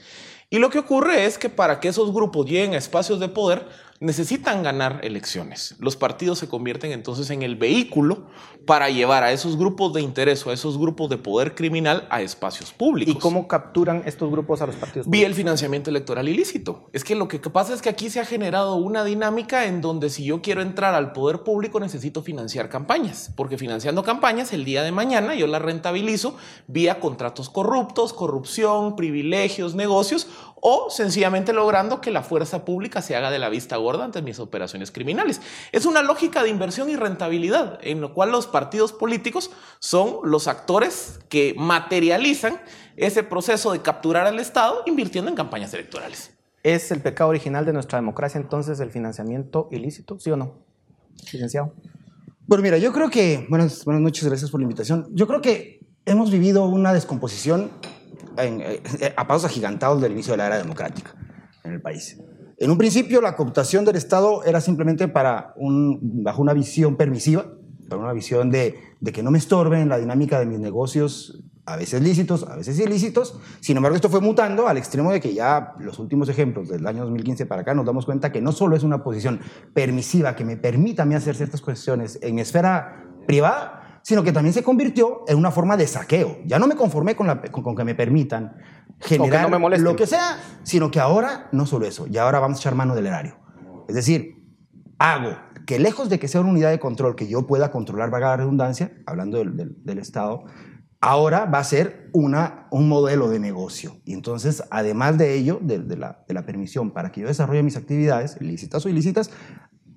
[0.51, 3.67] Y lo que ocurre es que para que esos grupos lleguen a espacios de poder,
[3.99, 5.75] necesitan ganar elecciones.
[5.79, 8.27] Los partidos se convierten entonces en el vehículo
[8.65, 12.21] para llevar a esos grupos de interés o a esos grupos de poder criminal a
[12.21, 13.15] espacios públicos.
[13.15, 15.09] ¿Y cómo capturan estos grupos a los partidos?
[15.09, 16.89] Vía el financiamiento electoral ilícito.
[16.93, 20.09] Es que lo que pasa es que aquí se ha generado una dinámica en donde
[20.09, 24.83] si yo quiero entrar al poder público necesito financiar campañas, porque financiando campañas el día
[24.83, 30.27] de mañana yo las rentabilizo vía contratos corruptos, corrupción, privilegios, negocios
[30.61, 34.39] o sencillamente logrando que la fuerza pública se haga de la vista gorda ante mis
[34.39, 35.41] operaciones criminales.
[35.71, 40.47] Es una lógica de inversión y rentabilidad, en lo cual los partidos políticos son los
[40.47, 42.59] actores que materializan
[42.97, 46.31] ese proceso de capturar al Estado invirtiendo en campañas electorales.
[46.63, 50.65] ¿Es el pecado original de nuestra democracia entonces el financiamiento ilícito, sí o no?
[51.31, 51.73] Licenciado.
[52.45, 55.07] Bueno, mira, yo creo que, buenas, buenas noches, gracias por la invitación.
[55.11, 57.71] Yo creo que hemos vivido una descomposición
[58.43, 58.82] eh,
[59.17, 61.13] a pasos agigantados del inicio de la era democrática
[61.63, 62.17] en el país.
[62.58, 67.45] En un principio, la cooptación del Estado era simplemente para un, bajo una visión permisiva,
[67.89, 71.75] para una visión de, de que no me estorben la dinámica de mis negocios a
[71.75, 73.39] veces lícitos, a veces ilícitos.
[73.60, 77.04] Sin embargo, esto fue mutando al extremo de que ya los últimos ejemplos del año
[77.04, 79.39] 2015 para acá nos damos cuenta que no solo es una posición
[79.73, 83.78] permisiva que me permita a mí hacer ciertas cuestiones en mi esfera privada,
[84.09, 86.39] sino que también se convirtió en una forma de saqueo.
[86.43, 88.55] Ya no me conformé con, la, con, que me permitan
[88.99, 92.73] generar lo que sea, sino que ahora no solo eso, ya ahora vamos a echar
[92.73, 93.35] mano del erario.
[93.87, 94.43] Es decir,
[94.97, 98.29] hago que lejos de que sea una unidad de control que yo pueda controlar, vaga
[98.29, 100.43] la redundancia, hablando del, del, del Estado,
[101.01, 103.97] ahora va a ser una, un modelo de negocio.
[104.05, 107.77] Y entonces, además de ello, de, la, de, la, permisión para que yo desarrolle mis
[107.77, 109.29] actividades, lícitas o ilícitas,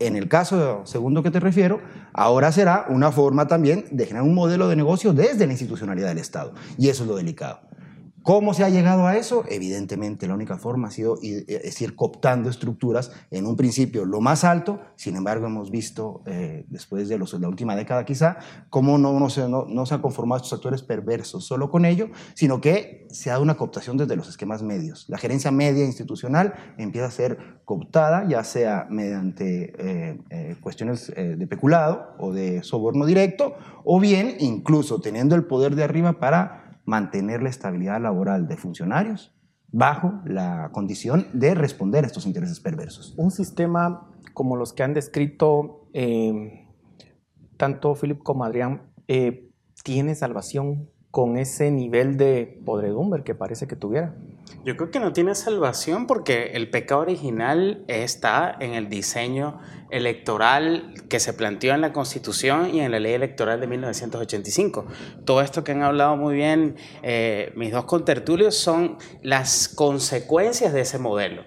[0.07, 1.81] en el caso segundo que te refiero,
[2.13, 6.19] ahora será una forma también de generar un modelo de negocio desde la institucionalidad del
[6.19, 6.53] Estado.
[6.79, 7.61] Y eso es lo delicado.
[8.23, 9.45] ¿Cómo se ha llegado a eso?
[9.49, 14.45] Evidentemente, la única forma ha sido es ir cooptando estructuras en un principio lo más
[14.45, 18.39] alto, sin embargo hemos visto eh, después de, la última década quizá,
[18.71, 22.11] cómo no, no, se, no, no se han conformado estos actores perversos solo con ello,
[22.35, 25.07] sino que se ha dado una cooptación desde los esquemas medios.
[25.09, 31.37] La gerencia media institucional empieza a ser cooptada, ya sea mediante eh, eh, cuestiones eh,
[31.37, 33.55] de peculado o de soborno directo,
[33.85, 39.35] o bien incluso teniendo el poder de arriba para mantener la estabilidad laboral de funcionarios
[39.71, 43.15] bajo la condición de responder a estos intereses perversos.
[43.17, 46.69] Un sistema como los que han descrito eh,
[47.57, 49.51] tanto Philip como Adrián, eh,
[49.83, 54.15] ¿tiene salvación con ese nivel de podredumbre que parece que tuviera?
[54.65, 59.59] Yo creo que no tiene salvación porque el pecado original está en el diseño
[59.93, 64.87] electoral que se planteó en la Constitución y en la ley electoral de 1985.
[65.25, 70.81] Todo esto que han hablado muy bien eh, mis dos contertulios son las consecuencias de
[70.81, 71.45] ese modelo.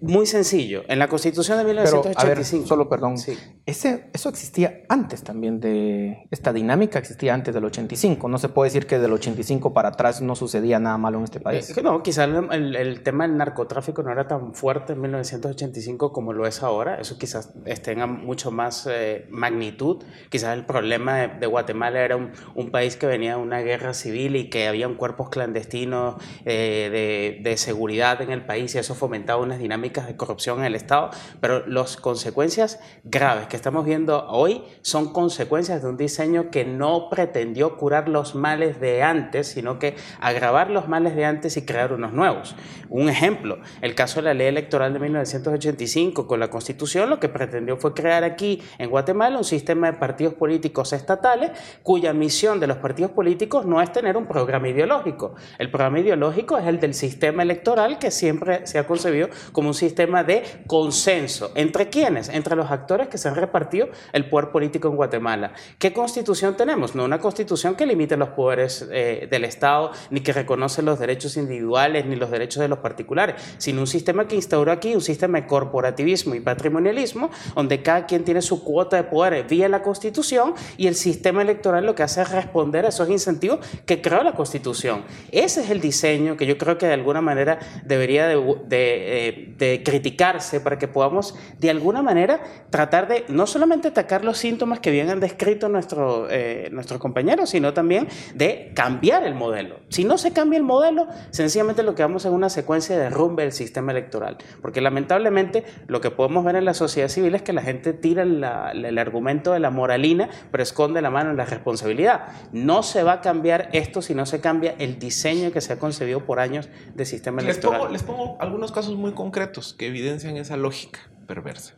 [0.00, 2.66] Muy sencillo, en la Constitución de 1985...
[2.66, 3.38] solo perdón, sí.
[3.66, 6.26] Ese, eso existía antes también de...
[6.30, 8.28] Esta dinámica existía antes del 85.
[8.28, 11.40] No se puede decir que del 85 para atrás no sucedía nada malo en este
[11.40, 11.68] país.
[11.68, 16.12] Es que no, quizás el, el, tema del narcotráfico no era tan fuerte en 1985
[16.12, 16.96] como lo es ahora.
[17.00, 20.02] Eso quizás tenga mucho más eh, magnitud.
[20.30, 24.36] Quizás el problema de, Guatemala era un, un, país que venía de una guerra civil
[24.36, 29.42] y que había cuerpos clandestinos eh, de, de, seguridad en el país y eso fomentaba
[29.42, 31.10] unas dinámicas de corrupción en el Estado.
[31.40, 37.08] Pero las consecuencias graves que estamos viendo hoy son consecuencias de un diseño que no
[37.10, 41.92] pretendió curar los males de antes, sino que agravar los males de antes y crear
[41.92, 42.54] unos nuevos.
[42.88, 47.28] Un ejemplo, el caso de la ley electoral de 1985 con la Constitución lo que
[47.28, 51.50] pretendió fue crear aquí en Guatemala un sistema de partidos políticos estatales
[51.82, 55.34] cuya misión de los partidos políticos no es tener un programa ideológico.
[55.58, 59.74] El programa ideológico es el del sistema electoral que siempre se ha concebido como un
[59.74, 61.52] sistema de consenso.
[61.54, 62.28] ¿Entre quiénes?
[62.28, 65.52] Entre los actores que se han repartido el poder político en Guatemala.
[65.78, 66.94] ¿Qué constitución tenemos?
[66.94, 71.36] No una constitución que limite los poderes eh, del Estado ni que reconoce los derechos
[71.36, 75.40] individuales ni los derechos de los particulares, sino un sistema que instauró aquí un sistema
[75.40, 77.30] de corporativismo y patrimonialismo
[77.62, 81.86] donde cada quien tiene su cuota de poder vía la Constitución y el sistema electoral
[81.86, 85.04] lo que hace es responder a esos incentivos que creó la Constitución.
[85.30, 88.34] Ese es el diseño que yo creo que de alguna manera debería de,
[88.66, 94.38] de, eh, criticarse para que podamos de alguna manera tratar de no solamente atacar los
[94.38, 99.76] síntomas que bien han descrito nuestro, eh, nuestros compañeros, sino también de cambiar el modelo.
[99.88, 103.44] Si no se cambia el modelo, sencillamente lo que vamos es una secuencia de derrumbe
[103.44, 107.51] del sistema electoral, porque lamentablemente lo que podemos ver en la sociedad civil es que
[107.52, 112.28] la gente tira el argumento de la moralina, pero esconde la mano en la responsabilidad.
[112.52, 115.78] No se va a cambiar esto si no se cambia el diseño que se ha
[115.78, 117.92] concebido por años de sistema electoral.
[117.92, 121.74] les pongo algunos casos muy concretos que evidencian esa lógica perversa.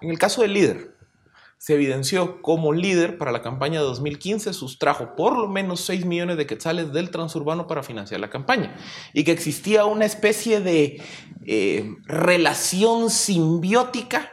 [0.00, 0.92] En el caso del líder,
[1.62, 6.36] se evidenció como líder para la campaña de 2015, sustrajo por lo menos 6 millones
[6.36, 8.74] de quetzales del transurbano para financiar la campaña
[9.12, 11.00] y que existía una especie de
[11.46, 14.28] eh, relación simbiótica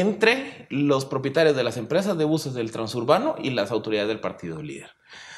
[0.00, 4.60] entre los propietarios de las empresas de buses del transurbano y las autoridades del partido
[4.60, 4.90] líder.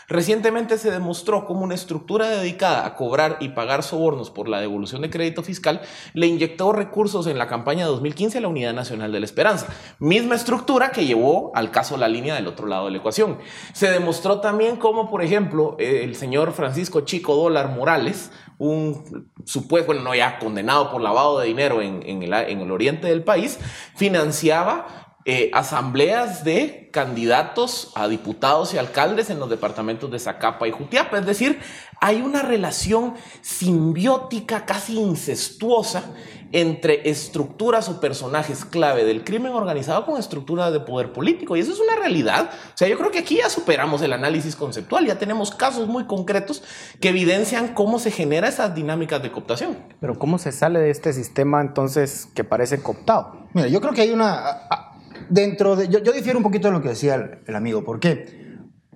[0.09, 5.02] Recientemente se demostró cómo una estructura dedicada a cobrar y pagar sobornos por la devolución
[5.02, 5.80] de crédito fiscal
[6.14, 9.66] le inyectó recursos en la campaña de 2015 a la Unidad Nacional de la Esperanza,
[9.98, 13.38] misma estructura que llevó al caso la línea del otro lado de la ecuación.
[13.72, 20.02] Se demostró también cómo, por ejemplo, el señor Francisco Chico Dólar Morales, un supuesto, bueno,
[20.02, 23.59] no ya condenado por lavado de dinero en el oriente del país,
[23.96, 30.70] financiaba eh, asambleas de candidatos a diputados y alcaldes en los departamentos de Zacapa y
[30.70, 31.18] Jutiapa.
[31.18, 31.59] Es decir,
[32.01, 36.05] hay una relación simbiótica, casi incestuosa,
[36.53, 41.57] entre estructuras o personajes clave del crimen organizado con estructuras de poder político.
[41.57, 42.51] Y eso es una realidad.
[42.53, 46.05] O sea, yo creo que aquí ya superamos el análisis conceptual, ya tenemos casos muy
[46.05, 46.62] concretos
[47.01, 49.77] que evidencian cómo se genera esas dinámicas de cooptación.
[50.01, 53.49] Pero ¿cómo se sale de este sistema entonces que parece cooptado?
[53.53, 54.86] Mira, yo creo que hay una...
[55.29, 55.89] Dentro de...
[55.89, 58.47] Yo, difiero un poquito de lo que decía el, el amigo, porque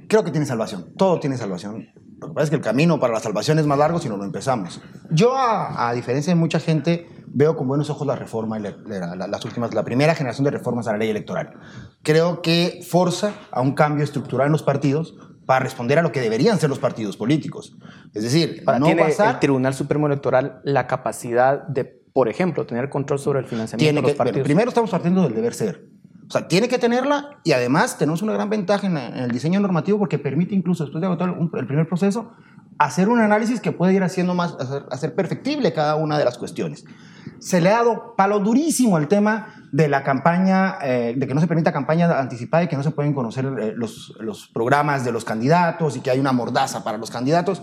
[0.08, 0.92] creo que tiene salvación.
[0.96, 1.88] Todo tiene salvación.
[2.20, 4.16] Lo que pasa es que el camino para la salvación es más largo si no
[4.16, 4.80] lo empezamos.
[5.10, 8.74] Yo, a, a diferencia de mucha gente, veo con buenos ojos la reforma, la,
[9.26, 11.54] las últimas, la primera generación de reformas a la ley electoral.
[12.02, 15.14] Creo que forza a un cambio estructural en los partidos
[15.46, 17.76] para responder a lo que deberían ser los partidos políticos.
[18.14, 23.18] Es decir, no ¿tiene el Tribunal Supremo Electoral la capacidad de, por ejemplo, tener control
[23.18, 24.44] sobre el financiamiento de los partidos?
[24.44, 25.89] primero estamos partiendo del deber ser.
[26.30, 29.98] O sea, tiene que tenerla y además tenemos una gran ventaja en, el diseño normativo
[29.98, 32.30] porque permite incluso, después de agotar el primer proceso,
[32.78, 34.56] hacer un análisis que puede ir haciendo más,
[34.92, 36.84] hacer, perfectible cada una de las cuestiones.
[37.40, 41.40] Se le ha dado palo durísimo al tema de la campaña, eh, de que no
[41.40, 45.10] se permita campaña anticipada y que no se pueden conocer eh, los, los programas de
[45.10, 47.60] los candidatos y que hay una mordaza para los candidatos.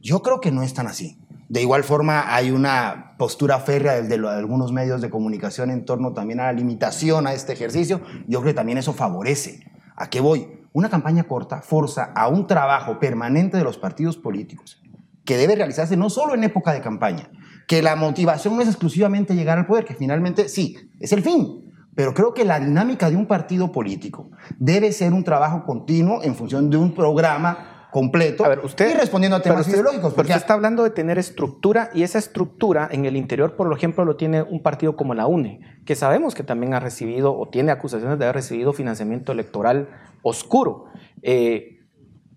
[0.00, 1.19] Yo creo que no es tan así.
[1.50, 6.38] De igual forma, hay una postura férrea de, algunos medios de comunicación en torno también
[6.38, 8.00] a la limitación a este ejercicio.
[8.28, 9.64] Yo creo que también eso favorece.
[9.96, 10.46] ¿A qué voy?
[10.72, 14.80] Una campaña corta forza a un trabajo permanente de los partidos políticos
[15.24, 17.30] que debe realizarse no solo en época de campaña,
[17.66, 21.72] que la motivación no es exclusivamente llegar al poder, que finalmente sí, es el fin,
[21.96, 24.30] pero creo que la dinámica de un partido político
[24.60, 29.40] debe ser un trabajo continuo en función de un programa completo usted, y respondiendo a
[29.40, 30.14] temas ideológicos.
[30.14, 34.04] Porque usted está hablando de tener estructura y esa estructura en el interior, por ejemplo,
[34.04, 37.72] lo tiene un partido como la UNE, que sabemos que también ha recibido o tiene
[37.72, 39.88] acusaciones de haber recibido financiamiento electoral
[40.22, 40.86] oscuro.
[41.22, 41.80] Eh,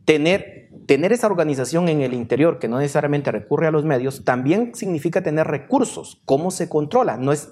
[0.05, 4.75] tener, tener esa organización en el interior que no necesariamente recurre a los medios también
[4.75, 6.21] significa tener recursos.
[6.25, 7.17] ¿Cómo se controla?
[7.17, 7.49] No es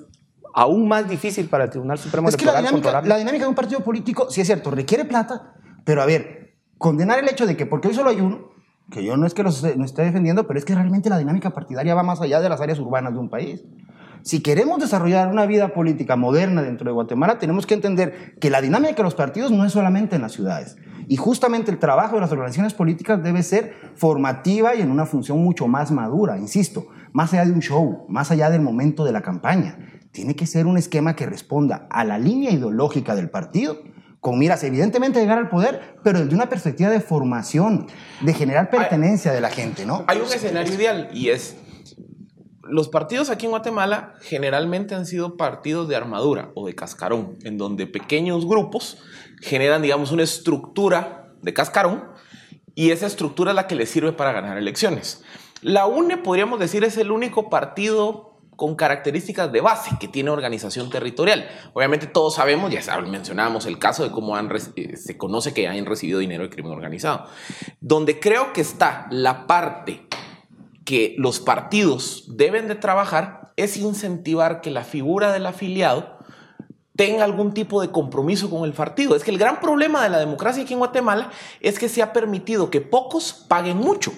[0.53, 3.55] aún más difícil para el Tribunal Supremo es que la dinámica, la dinámica de un
[3.55, 5.53] partido político, sí es cierto, requiere plata,
[5.85, 6.40] pero a ver,
[6.81, 8.49] condenar el hecho de que porque hoy solo hay uno,
[8.89, 11.93] que yo no es que lo esté defendiendo, pero es que realmente la dinámica partidaria
[11.93, 13.63] va más allá de las áreas urbanas de un país.
[14.23, 18.61] Si queremos desarrollar una vida política moderna dentro de Guatemala, tenemos que entender que la
[18.61, 20.75] dinámica de los partidos no es solamente en las ciudades.
[21.07, 25.39] Y justamente el trabajo de las organizaciones políticas debe ser formativa y en una función
[25.39, 29.21] mucho más madura, insisto, más allá de un show, más allá del momento de la
[29.21, 29.77] campaña.
[30.11, 33.77] Tiene que ser un esquema que responda a la línea ideológica del partido
[34.21, 37.87] con miras evidentemente llegar al poder, pero desde una perspectiva de formación,
[38.21, 40.05] de generar pertenencia de la gente, ¿no?
[40.07, 41.57] Hay un escenario ideal y es
[42.71, 47.57] los partidos aquí en Guatemala generalmente han sido partidos de armadura o de cascarón, en
[47.57, 48.99] donde pequeños grupos
[49.41, 52.05] generan, digamos, una estructura de cascarón
[52.73, 55.23] y esa estructura es la que les sirve para ganar elecciones.
[55.61, 60.89] La UNE, podríamos decir, es el único partido con características de base que tiene organización
[60.89, 61.47] territorial.
[61.73, 65.85] Obviamente todos sabemos, ya mencionábamos el caso de cómo han, eh, se conoce que han
[65.85, 67.25] recibido dinero de crimen organizado.
[67.79, 70.05] Donde creo que está la parte
[70.85, 76.19] que los partidos deben de trabajar es incentivar que la figura del afiliado
[76.95, 79.15] tenga algún tipo de compromiso con el partido.
[79.15, 82.13] Es que el gran problema de la democracia aquí en Guatemala es que se ha
[82.13, 84.11] permitido que pocos paguen mucho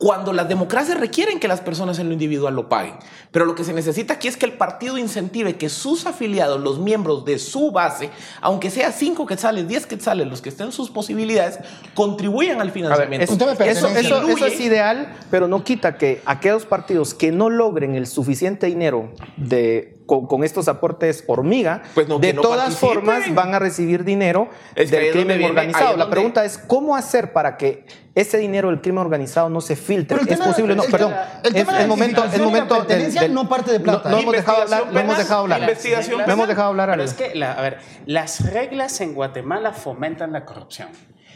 [0.00, 2.94] cuando las democracias requieren que las personas en lo individual lo paguen.
[3.32, 6.78] Pero lo que se necesita aquí es que el partido incentive que sus afiliados, los
[6.78, 8.08] miembros de su base,
[8.40, 11.58] aunque sea 5 quetzales, 10 quetzales, los que estén en sus posibilidades,
[11.92, 13.30] contribuyan al financiamiento.
[13.62, 18.68] eso, eso, es ideal, pero no quita que aquellos partidos que no logren el suficiente
[18.68, 25.12] dinero de con, estos aportes hormiga, pues de todas formas van a recibir dinero del
[25.12, 25.96] crimen organizado.
[25.96, 30.18] La pregunta es, ¿cómo hacer para que ese dinero del crimen organizado no se filtre?
[30.26, 30.74] ¿Es posible?
[30.74, 31.14] No, perdón.
[31.44, 34.10] El es, momento, es momento del, no parte de plata.
[34.10, 34.92] No, hemos dejado hablar.
[34.92, 35.60] No hemos dejado hablar.
[35.60, 36.90] No hemos dejado hablar.
[36.90, 40.88] Pero es que, a ver, las reglas en Guatemala fomentan la corrupción.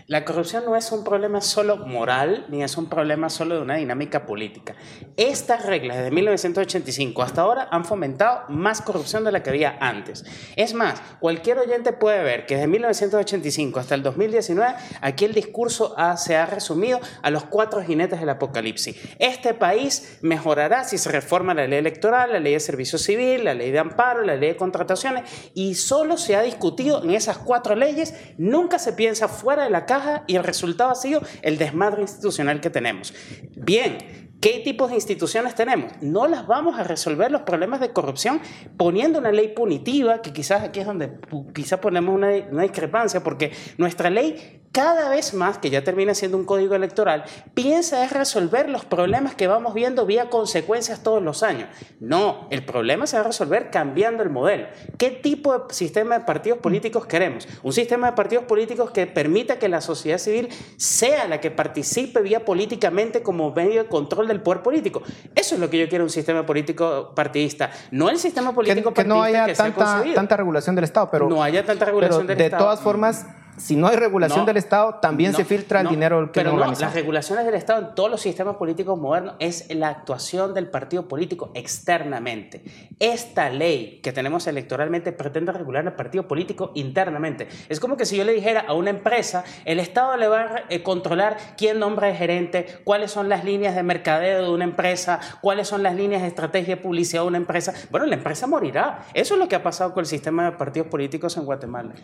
[0.07, 3.77] La corrupción no es un problema solo moral, ni es un problema solo de una
[3.77, 4.75] dinámica política.
[5.17, 10.27] Estas reglas desde 1985 hasta ahora han fomentado más corrupción de la que había antes.
[10.57, 15.97] Es más, cualquier oyente puede ver que desde 1985 hasta el 2019 aquí el discurso
[16.19, 18.97] se ha resumido a los cuatro jinetes del apocalipsis.
[19.19, 23.55] Este país mejorará si se reforma la ley electoral, la ley de servicio civil, la
[23.55, 27.75] ley de amparo, la ley de contrataciones y solo se ha discutido en esas cuatro
[27.75, 29.87] leyes, nunca se piensa fuera de la
[30.27, 33.15] y el resultado ha sido el desmadre institucional que tenemos.
[33.57, 33.99] Bien,
[34.41, 35.93] ¿Qué tipos de instituciones tenemos?
[36.03, 38.43] No las vamos a resolver los problemas de corrupción
[38.77, 41.13] poniendo una ley punitiva, que quizás aquí es donde
[41.55, 46.37] quizás ponemos una, una discrepancia, porque nuestra ley cada vez más, que ya termina siendo
[46.37, 51.45] un código electoral, piensa es resolver los problemas que vamos viendo vía consecuencias todos los
[51.45, 51.69] años.
[52.01, 54.67] No, el problema se va a resolver cambiando el modelo.
[54.99, 57.47] ¿Qué tipo de sistema de partidos políticos queremos?
[57.63, 62.21] Un sistema de partidos políticos que permita que la sociedad civil sea la que participe
[62.21, 65.05] vía políticamente como medio de control del poder político.
[65.37, 69.03] Eso es lo que yo quiero un sistema político partidista, no el sistema político que,
[69.03, 72.47] que no haya tanta, tanta regulación del Estado, pero no haya tanta regulación del de
[72.47, 72.65] Estado.
[72.65, 73.25] De todas formas
[73.57, 76.95] si no hay regulación del Estado, también se filtra el dinero que Pero no, las
[76.95, 81.51] regulaciones del Estado en todos los sistemas políticos modernos es la actuación del partido político
[81.55, 82.65] externamente.
[82.99, 87.49] Esta ley que tenemos electoralmente pretende regular el partido político internamente.
[87.69, 90.63] Es como que si yo le dijera a una empresa, el Estado le va a
[90.69, 95.21] eh, controlar quién nombra el gerente, cuáles son las líneas de mercadeo de una empresa,
[95.41, 97.73] cuáles son las líneas de estrategia de publicidad de una empresa.
[97.91, 99.05] Bueno, la empresa morirá.
[99.15, 101.95] Eso es lo que ha pasado con el sistema de partidos políticos en Guatemala.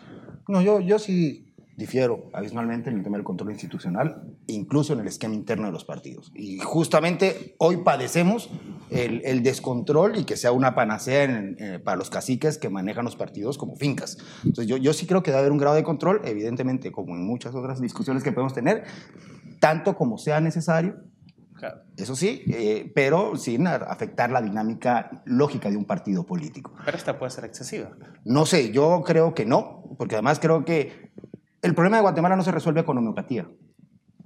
[0.47, 5.07] No, yo, yo sí difiero abismalmente en el tema del control institucional, incluso en el
[5.07, 6.31] esquema interno de los partidos.
[6.35, 8.49] Y justamente hoy padecemos
[8.91, 13.15] el, el descontrol y que sea una panacea eh, para los caciques que manejan los
[13.15, 14.17] partidos como fincas.
[14.43, 17.25] Entonces yo, yo sí creo que debe haber un grado de control, evidentemente, como en
[17.25, 18.83] muchas otras discusiones que podemos tener,
[19.59, 20.95] tanto como sea necesario,
[21.97, 26.73] eso sí, eh, pero sin afectar la dinámica lógica de un partido político.
[26.85, 27.91] Pero esta puede ser excesiva.
[28.25, 31.11] No sé, yo creo que no, porque además creo que
[31.61, 33.47] el problema de Guatemala no se resuelve con homeopatía.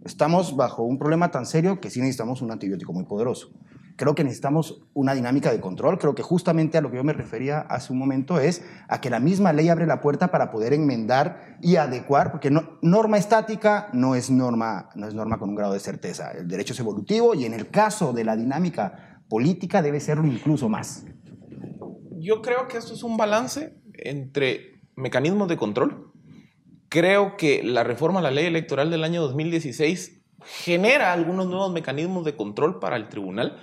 [0.06, 3.52] Estamos bajo un problema tan serio que sí necesitamos un antibiótico muy poderoso.
[3.98, 5.98] Creo que necesitamos una dinámica de control.
[5.98, 9.10] Creo que justamente a lo que yo me refería hace un momento es a que
[9.10, 13.88] la misma ley abre la puerta para poder enmendar y adecuar, porque no, norma estática
[13.94, 16.32] no es norma, no es norma con un grado de certeza.
[16.32, 20.68] El derecho es evolutivo y en el caso de la dinámica política debe serlo incluso
[20.68, 21.06] más.
[22.20, 26.12] Yo creo que esto es un balance entre mecanismos de control.
[26.90, 32.26] Creo que la reforma a la ley electoral del año 2016 genera algunos nuevos mecanismos
[32.26, 33.58] de control para el tribunal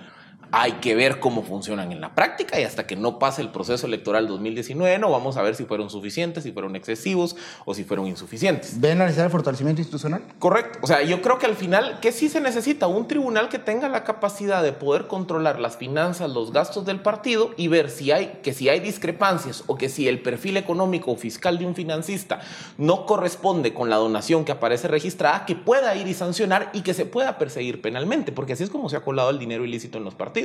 [0.55, 3.87] hay que ver cómo funcionan en la práctica y hasta que no pase el proceso
[3.87, 7.35] electoral 2019 no vamos a ver si fueron suficientes, si fueron excesivos
[7.65, 8.79] o si fueron insuficientes.
[8.79, 10.21] ¿Ven la necesidad de fortalecimiento institucional?
[10.37, 10.77] Correcto.
[10.83, 12.85] O sea, yo creo que al final, ¿qué sí se necesita?
[12.85, 17.49] Un tribunal que tenga la capacidad de poder controlar las finanzas, los gastos del partido
[17.57, 21.15] y ver si hay, que si hay discrepancias o que si el perfil económico o
[21.15, 22.41] fiscal de un financista
[22.77, 26.93] no corresponde con la donación que aparece registrada, que pueda ir y sancionar y que
[26.93, 30.03] se pueda perseguir penalmente, porque así es como se ha colado el dinero ilícito en
[30.03, 30.42] los partidos.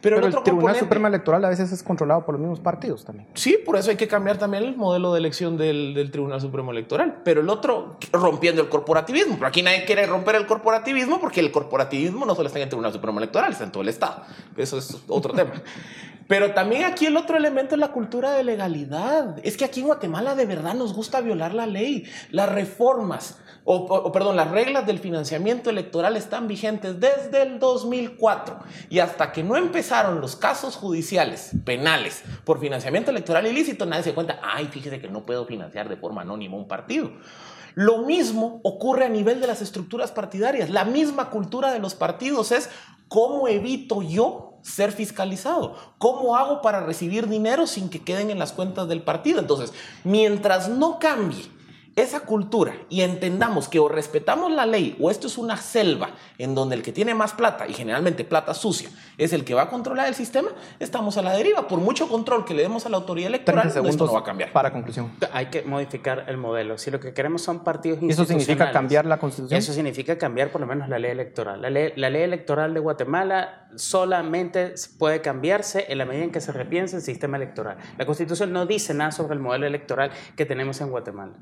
[0.00, 3.28] Pero, el, Tribunal Supremo Electoral a veces es controlado por los mismos partidos también.
[3.34, 6.70] Sí, por eso hay que cambiar también el modelo de elección del, del, Tribunal Supremo
[6.70, 7.22] Electoral.
[7.24, 9.34] Pero el otro, rompiendo el corporativismo.
[9.34, 12.68] Pero aquí nadie quiere romper el corporativismo porque el corporativismo no solo está en el
[12.68, 14.22] Tribunal Supremo Electoral, está en todo el Estado.
[14.56, 15.52] Eso es otro tema.
[16.28, 19.38] Pero también aquí el otro elemento es la cultura de legalidad.
[19.44, 22.04] Es que aquí en Guatemala de verdad nos gusta violar la ley.
[22.30, 28.60] Las reformas, o, perdón, las reglas del financiamiento electoral están vigentes desde el 2004.
[28.90, 34.14] Y hasta que no empezaron los casos judiciales, penales, por financiamiento electoral ilícito, nadie se
[34.14, 37.10] cuenta, ay, fíjese que no puedo financiar de forma anónima un partido.
[37.74, 40.70] Lo mismo ocurre a nivel de las estructuras partidarias.
[40.70, 42.70] La misma cultura de los partidos es
[43.08, 45.74] cómo evito yo ser fiscalizado.
[45.98, 49.40] ¿Cómo hago para recibir dinero sin que queden en las cuentas del partido?
[49.40, 49.72] Entonces,
[50.04, 51.55] mientras no cambie
[51.96, 56.54] esa cultura y entendamos que o respetamos la ley o esto es una selva en
[56.54, 59.70] donde el que tiene más plata y generalmente plata sucia es el que va a
[59.70, 61.66] controlar el sistema, estamos a la deriva.
[61.66, 64.52] Por mucho control que le demos a la autoridad electoral, esto no va a cambiar.
[64.52, 65.10] Para conclusión.
[65.32, 66.76] Hay que modificar el modelo.
[66.76, 69.58] Si lo que queremos son partidos ¿Eso significa cambiar la constitución?
[69.58, 71.62] Eso significa cambiar por lo menos la ley electoral.
[71.62, 76.42] La ley, la ley electoral de Guatemala solamente puede cambiarse en la medida en que
[76.42, 77.78] se repiense el sistema electoral.
[77.96, 81.32] La constitución no dice nada sobre el modelo electoral que tenemos en Guatemala.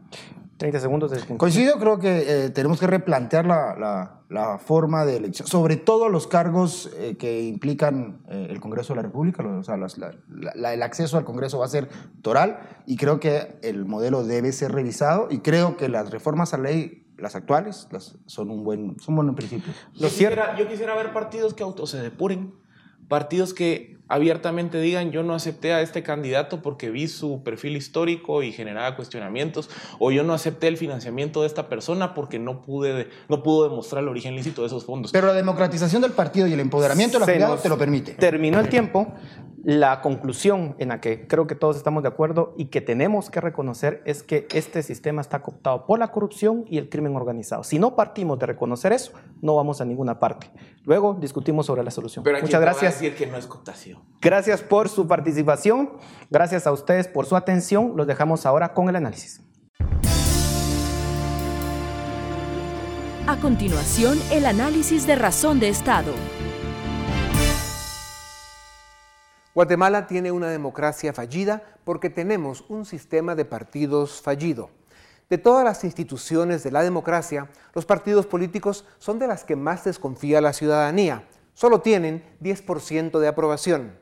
[0.56, 1.10] 30 segundos.
[1.10, 5.76] De Coincido, creo que eh, tenemos que replantear la, la, la, forma de elección, sobre
[5.76, 9.98] todo los cargos eh, que implican eh, el Congreso de la República, o sea, las,
[9.98, 11.88] la, el acceso al Congreso va a ser
[12.22, 16.58] toral y creo que el modelo debe ser revisado y creo que las reformas a
[16.58, 19.74] ley las actuales las, son un buen son buenos principios.
[19.94, 22.54] Yo quisiera, yo quisiera ver partidos que auto se depuren,
[23.08, 28.42] partidos que abiertamente digan yo no acepté a este candidato porque vi su perfil histórico
[28.42, 33.08] y generaba cuestionamientos o yo no acepté el financiamiento de esta persona porque no pude
[33.28, 35.12] no pudo demostrar el origen lícito de esos fondos.
[35.12, 38.12] Pero la democratización del partido y el empoderamiento de los te lo permite.
[38.14, 39.12] Terminó el tiempo.
[39.64, 43.40] La conclusión en la que creo que todos estamos de acuerdo y que tenemos que
[43.40, 47.64] reconocer es que este sistema está cooptado por la corrupción y el crimen organizado.
[47.64, 50.50] Si no partimos de reconocer eso, no vamos a ninguna parte.
[50.82, 52.24] Luego discutimos sobre la solución.
[52.24, 53.00] Pero Muchas gracias.
[53.00, 53.93] decir que no es cooptación.
[54.20, 55.90] Gracias por su participación.
[56.30, 57.92] Gracias a ustedes por su atención.
[57.96, 59.42] Los dejamos ahora con el análisis.
[63.26, 66.12] A continuación, el análisis de razón de Estado.
[69.54, 74.70] Guatemala tiene una democracia fallida porque tenemos un sistema de partidos fallido.
[75.30, 79.84] De todas las instituciones de la democracia, los partidos políticos son de las que más
[79.84, 81.24] desconfía la ciudadanía.
[81.54, 83.96] Solo tienen 10% de aprobación.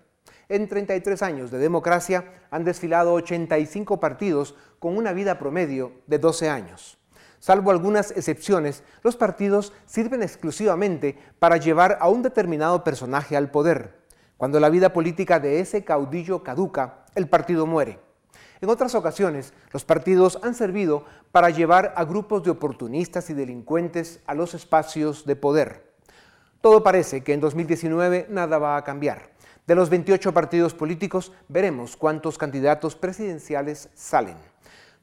[0.48, 6.48] En 33 años de democracia han desfilado 85 partidos con una vida promedio de 12
[6.48, 6.98] años.
[7.38, 14.00] Salvo algunas excepciones, los partidos sirven exclusivamente para llevar a un determinado personaje al poder.
[14.36, 17.98] Cuando la vida política de ese caudillo caduca, el partido muere.
[18.60, 24.20] En otras ocasiones, los partidos han servido para llevar a grupos de oportunistas y delincuentes
[24.26, 25.91] a los espacios de poder.
[26.62, 29.30] Todo parece que en 2019 nada va a cambiar.
[29.66, 34.36] De los 28 partidos políticos, veremos cuántos candidatos presidenciales salen.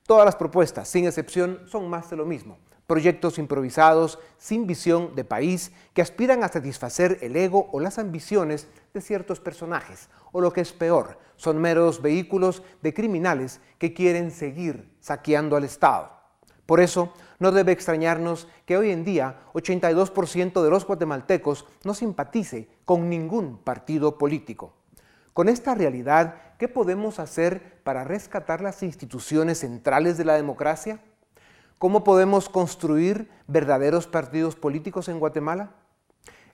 [0.07, 2.57] Todas las propuestas, sin excepción, son más de lo mismo
[2.89, 8.67] proyectos improvisados, sin visión de país, que aspiran a satisfacer el ego o las ambiciones
[8.95, 14.31] de ciertos personajes, o lo que es peor, son meros vehículos de criminales que quieren
[14.31, 16.18] seguir saqueando al Estado.
[16.69, 22.69] Por eso, no debe extrañarnos que hoy en día 82% de los guatemaltecos no simpatice
[22.85, 24.75] con ningún partido político.
[25.33, 30.99] Con esta realidad, ¿qué podemos hacer para rescatar las instituciones centrales de la democracia?
[31.79, 35.71] ¿Cómo podemos construir verdaderos partidos políticos en Guatemala?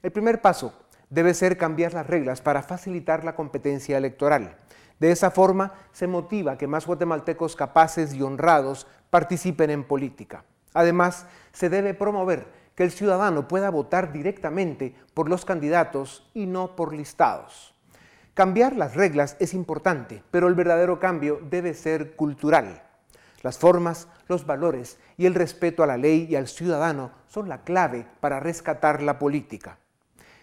[0.01, 0.71] El primer paso
[1.09, 4.55] debe ser cambiar las reglas para facilitar la competencia electoral.
[4.99, 10.45] De esa forma se motiva que más guatemaltecos capaces y honrados participen en política.
[10.73, 16.75] Además, se debe promover que el ciudadano pueda votar directamente por los candidatos y no
[16.75, 17.73] por listados.
[18.33, 22.83] Cambiar las reglas es importante, pero el verdadero cambio debe ser cultural.
[23.43, 27.63] Las formas, los valores y el respeto a la ley y al ciudadano son la
[27.63, 29.77] clave para rescatar la política.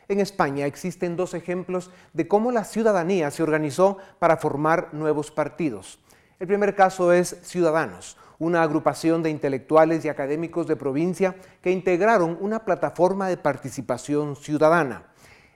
[0.08, 5.98] En España existen dos ejemplos de cómo la ciudadanía se organizó para formar nuevos partidos.
[6.38, 12.36] El primer caso es Ciudadanos, una agrupación de intelectuales y académicos de provincia que integraron
[12.40, 15.04] una plataforma de participación ciudadana.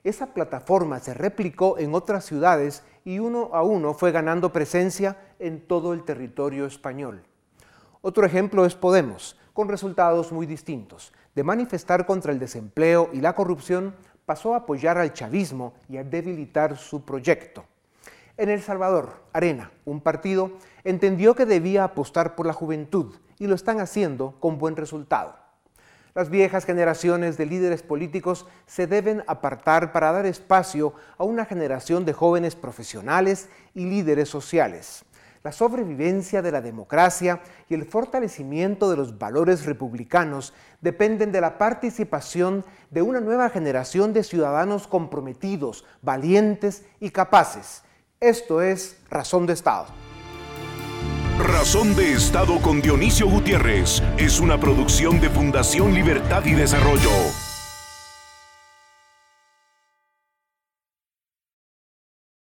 [0.05, 5.66] Esa plataforma se replicó en otras ciudades y uno a uno fue ganando presencia en
[5.66, 7.24] todo el territorio español.
[8.03, 11.12] Otro ejemplo es Podemos, con resultados muy distintos.
[11.34, 13.97] De manifestar contra el desempleo y la corrupción,
[14.27, 17.64] pasó a apoyar al chavismo y a debilitar su proyecto.
[18.37, 20.51] En El Salvador, Arena, un partido,
[20.85, 25.37] entendió que debía apostar por la juventud y lo están haciendo con buen resultado.
[26.14, 32.05] Las viejas generaciones de líderes políticos se deben apartar para dar espacio a una generación
[32.05, 35.05] de jóvenes profesionales y líderes sociales
[35.47, 41.57] la sobrevivencia de la democracia y el fortalecimiento de los valores republicanos dependen de la
[41.57, 47.84] participación de una nueva generación de ciudadanos comprometidos, valientes y capaces.
[48.18, 49.86] Esto es Razón de Estado.
[51.38, 57.45] Razón de Estado con Dionisio Gutiérrez es una producción de Fundación Libertad y Desarrollo.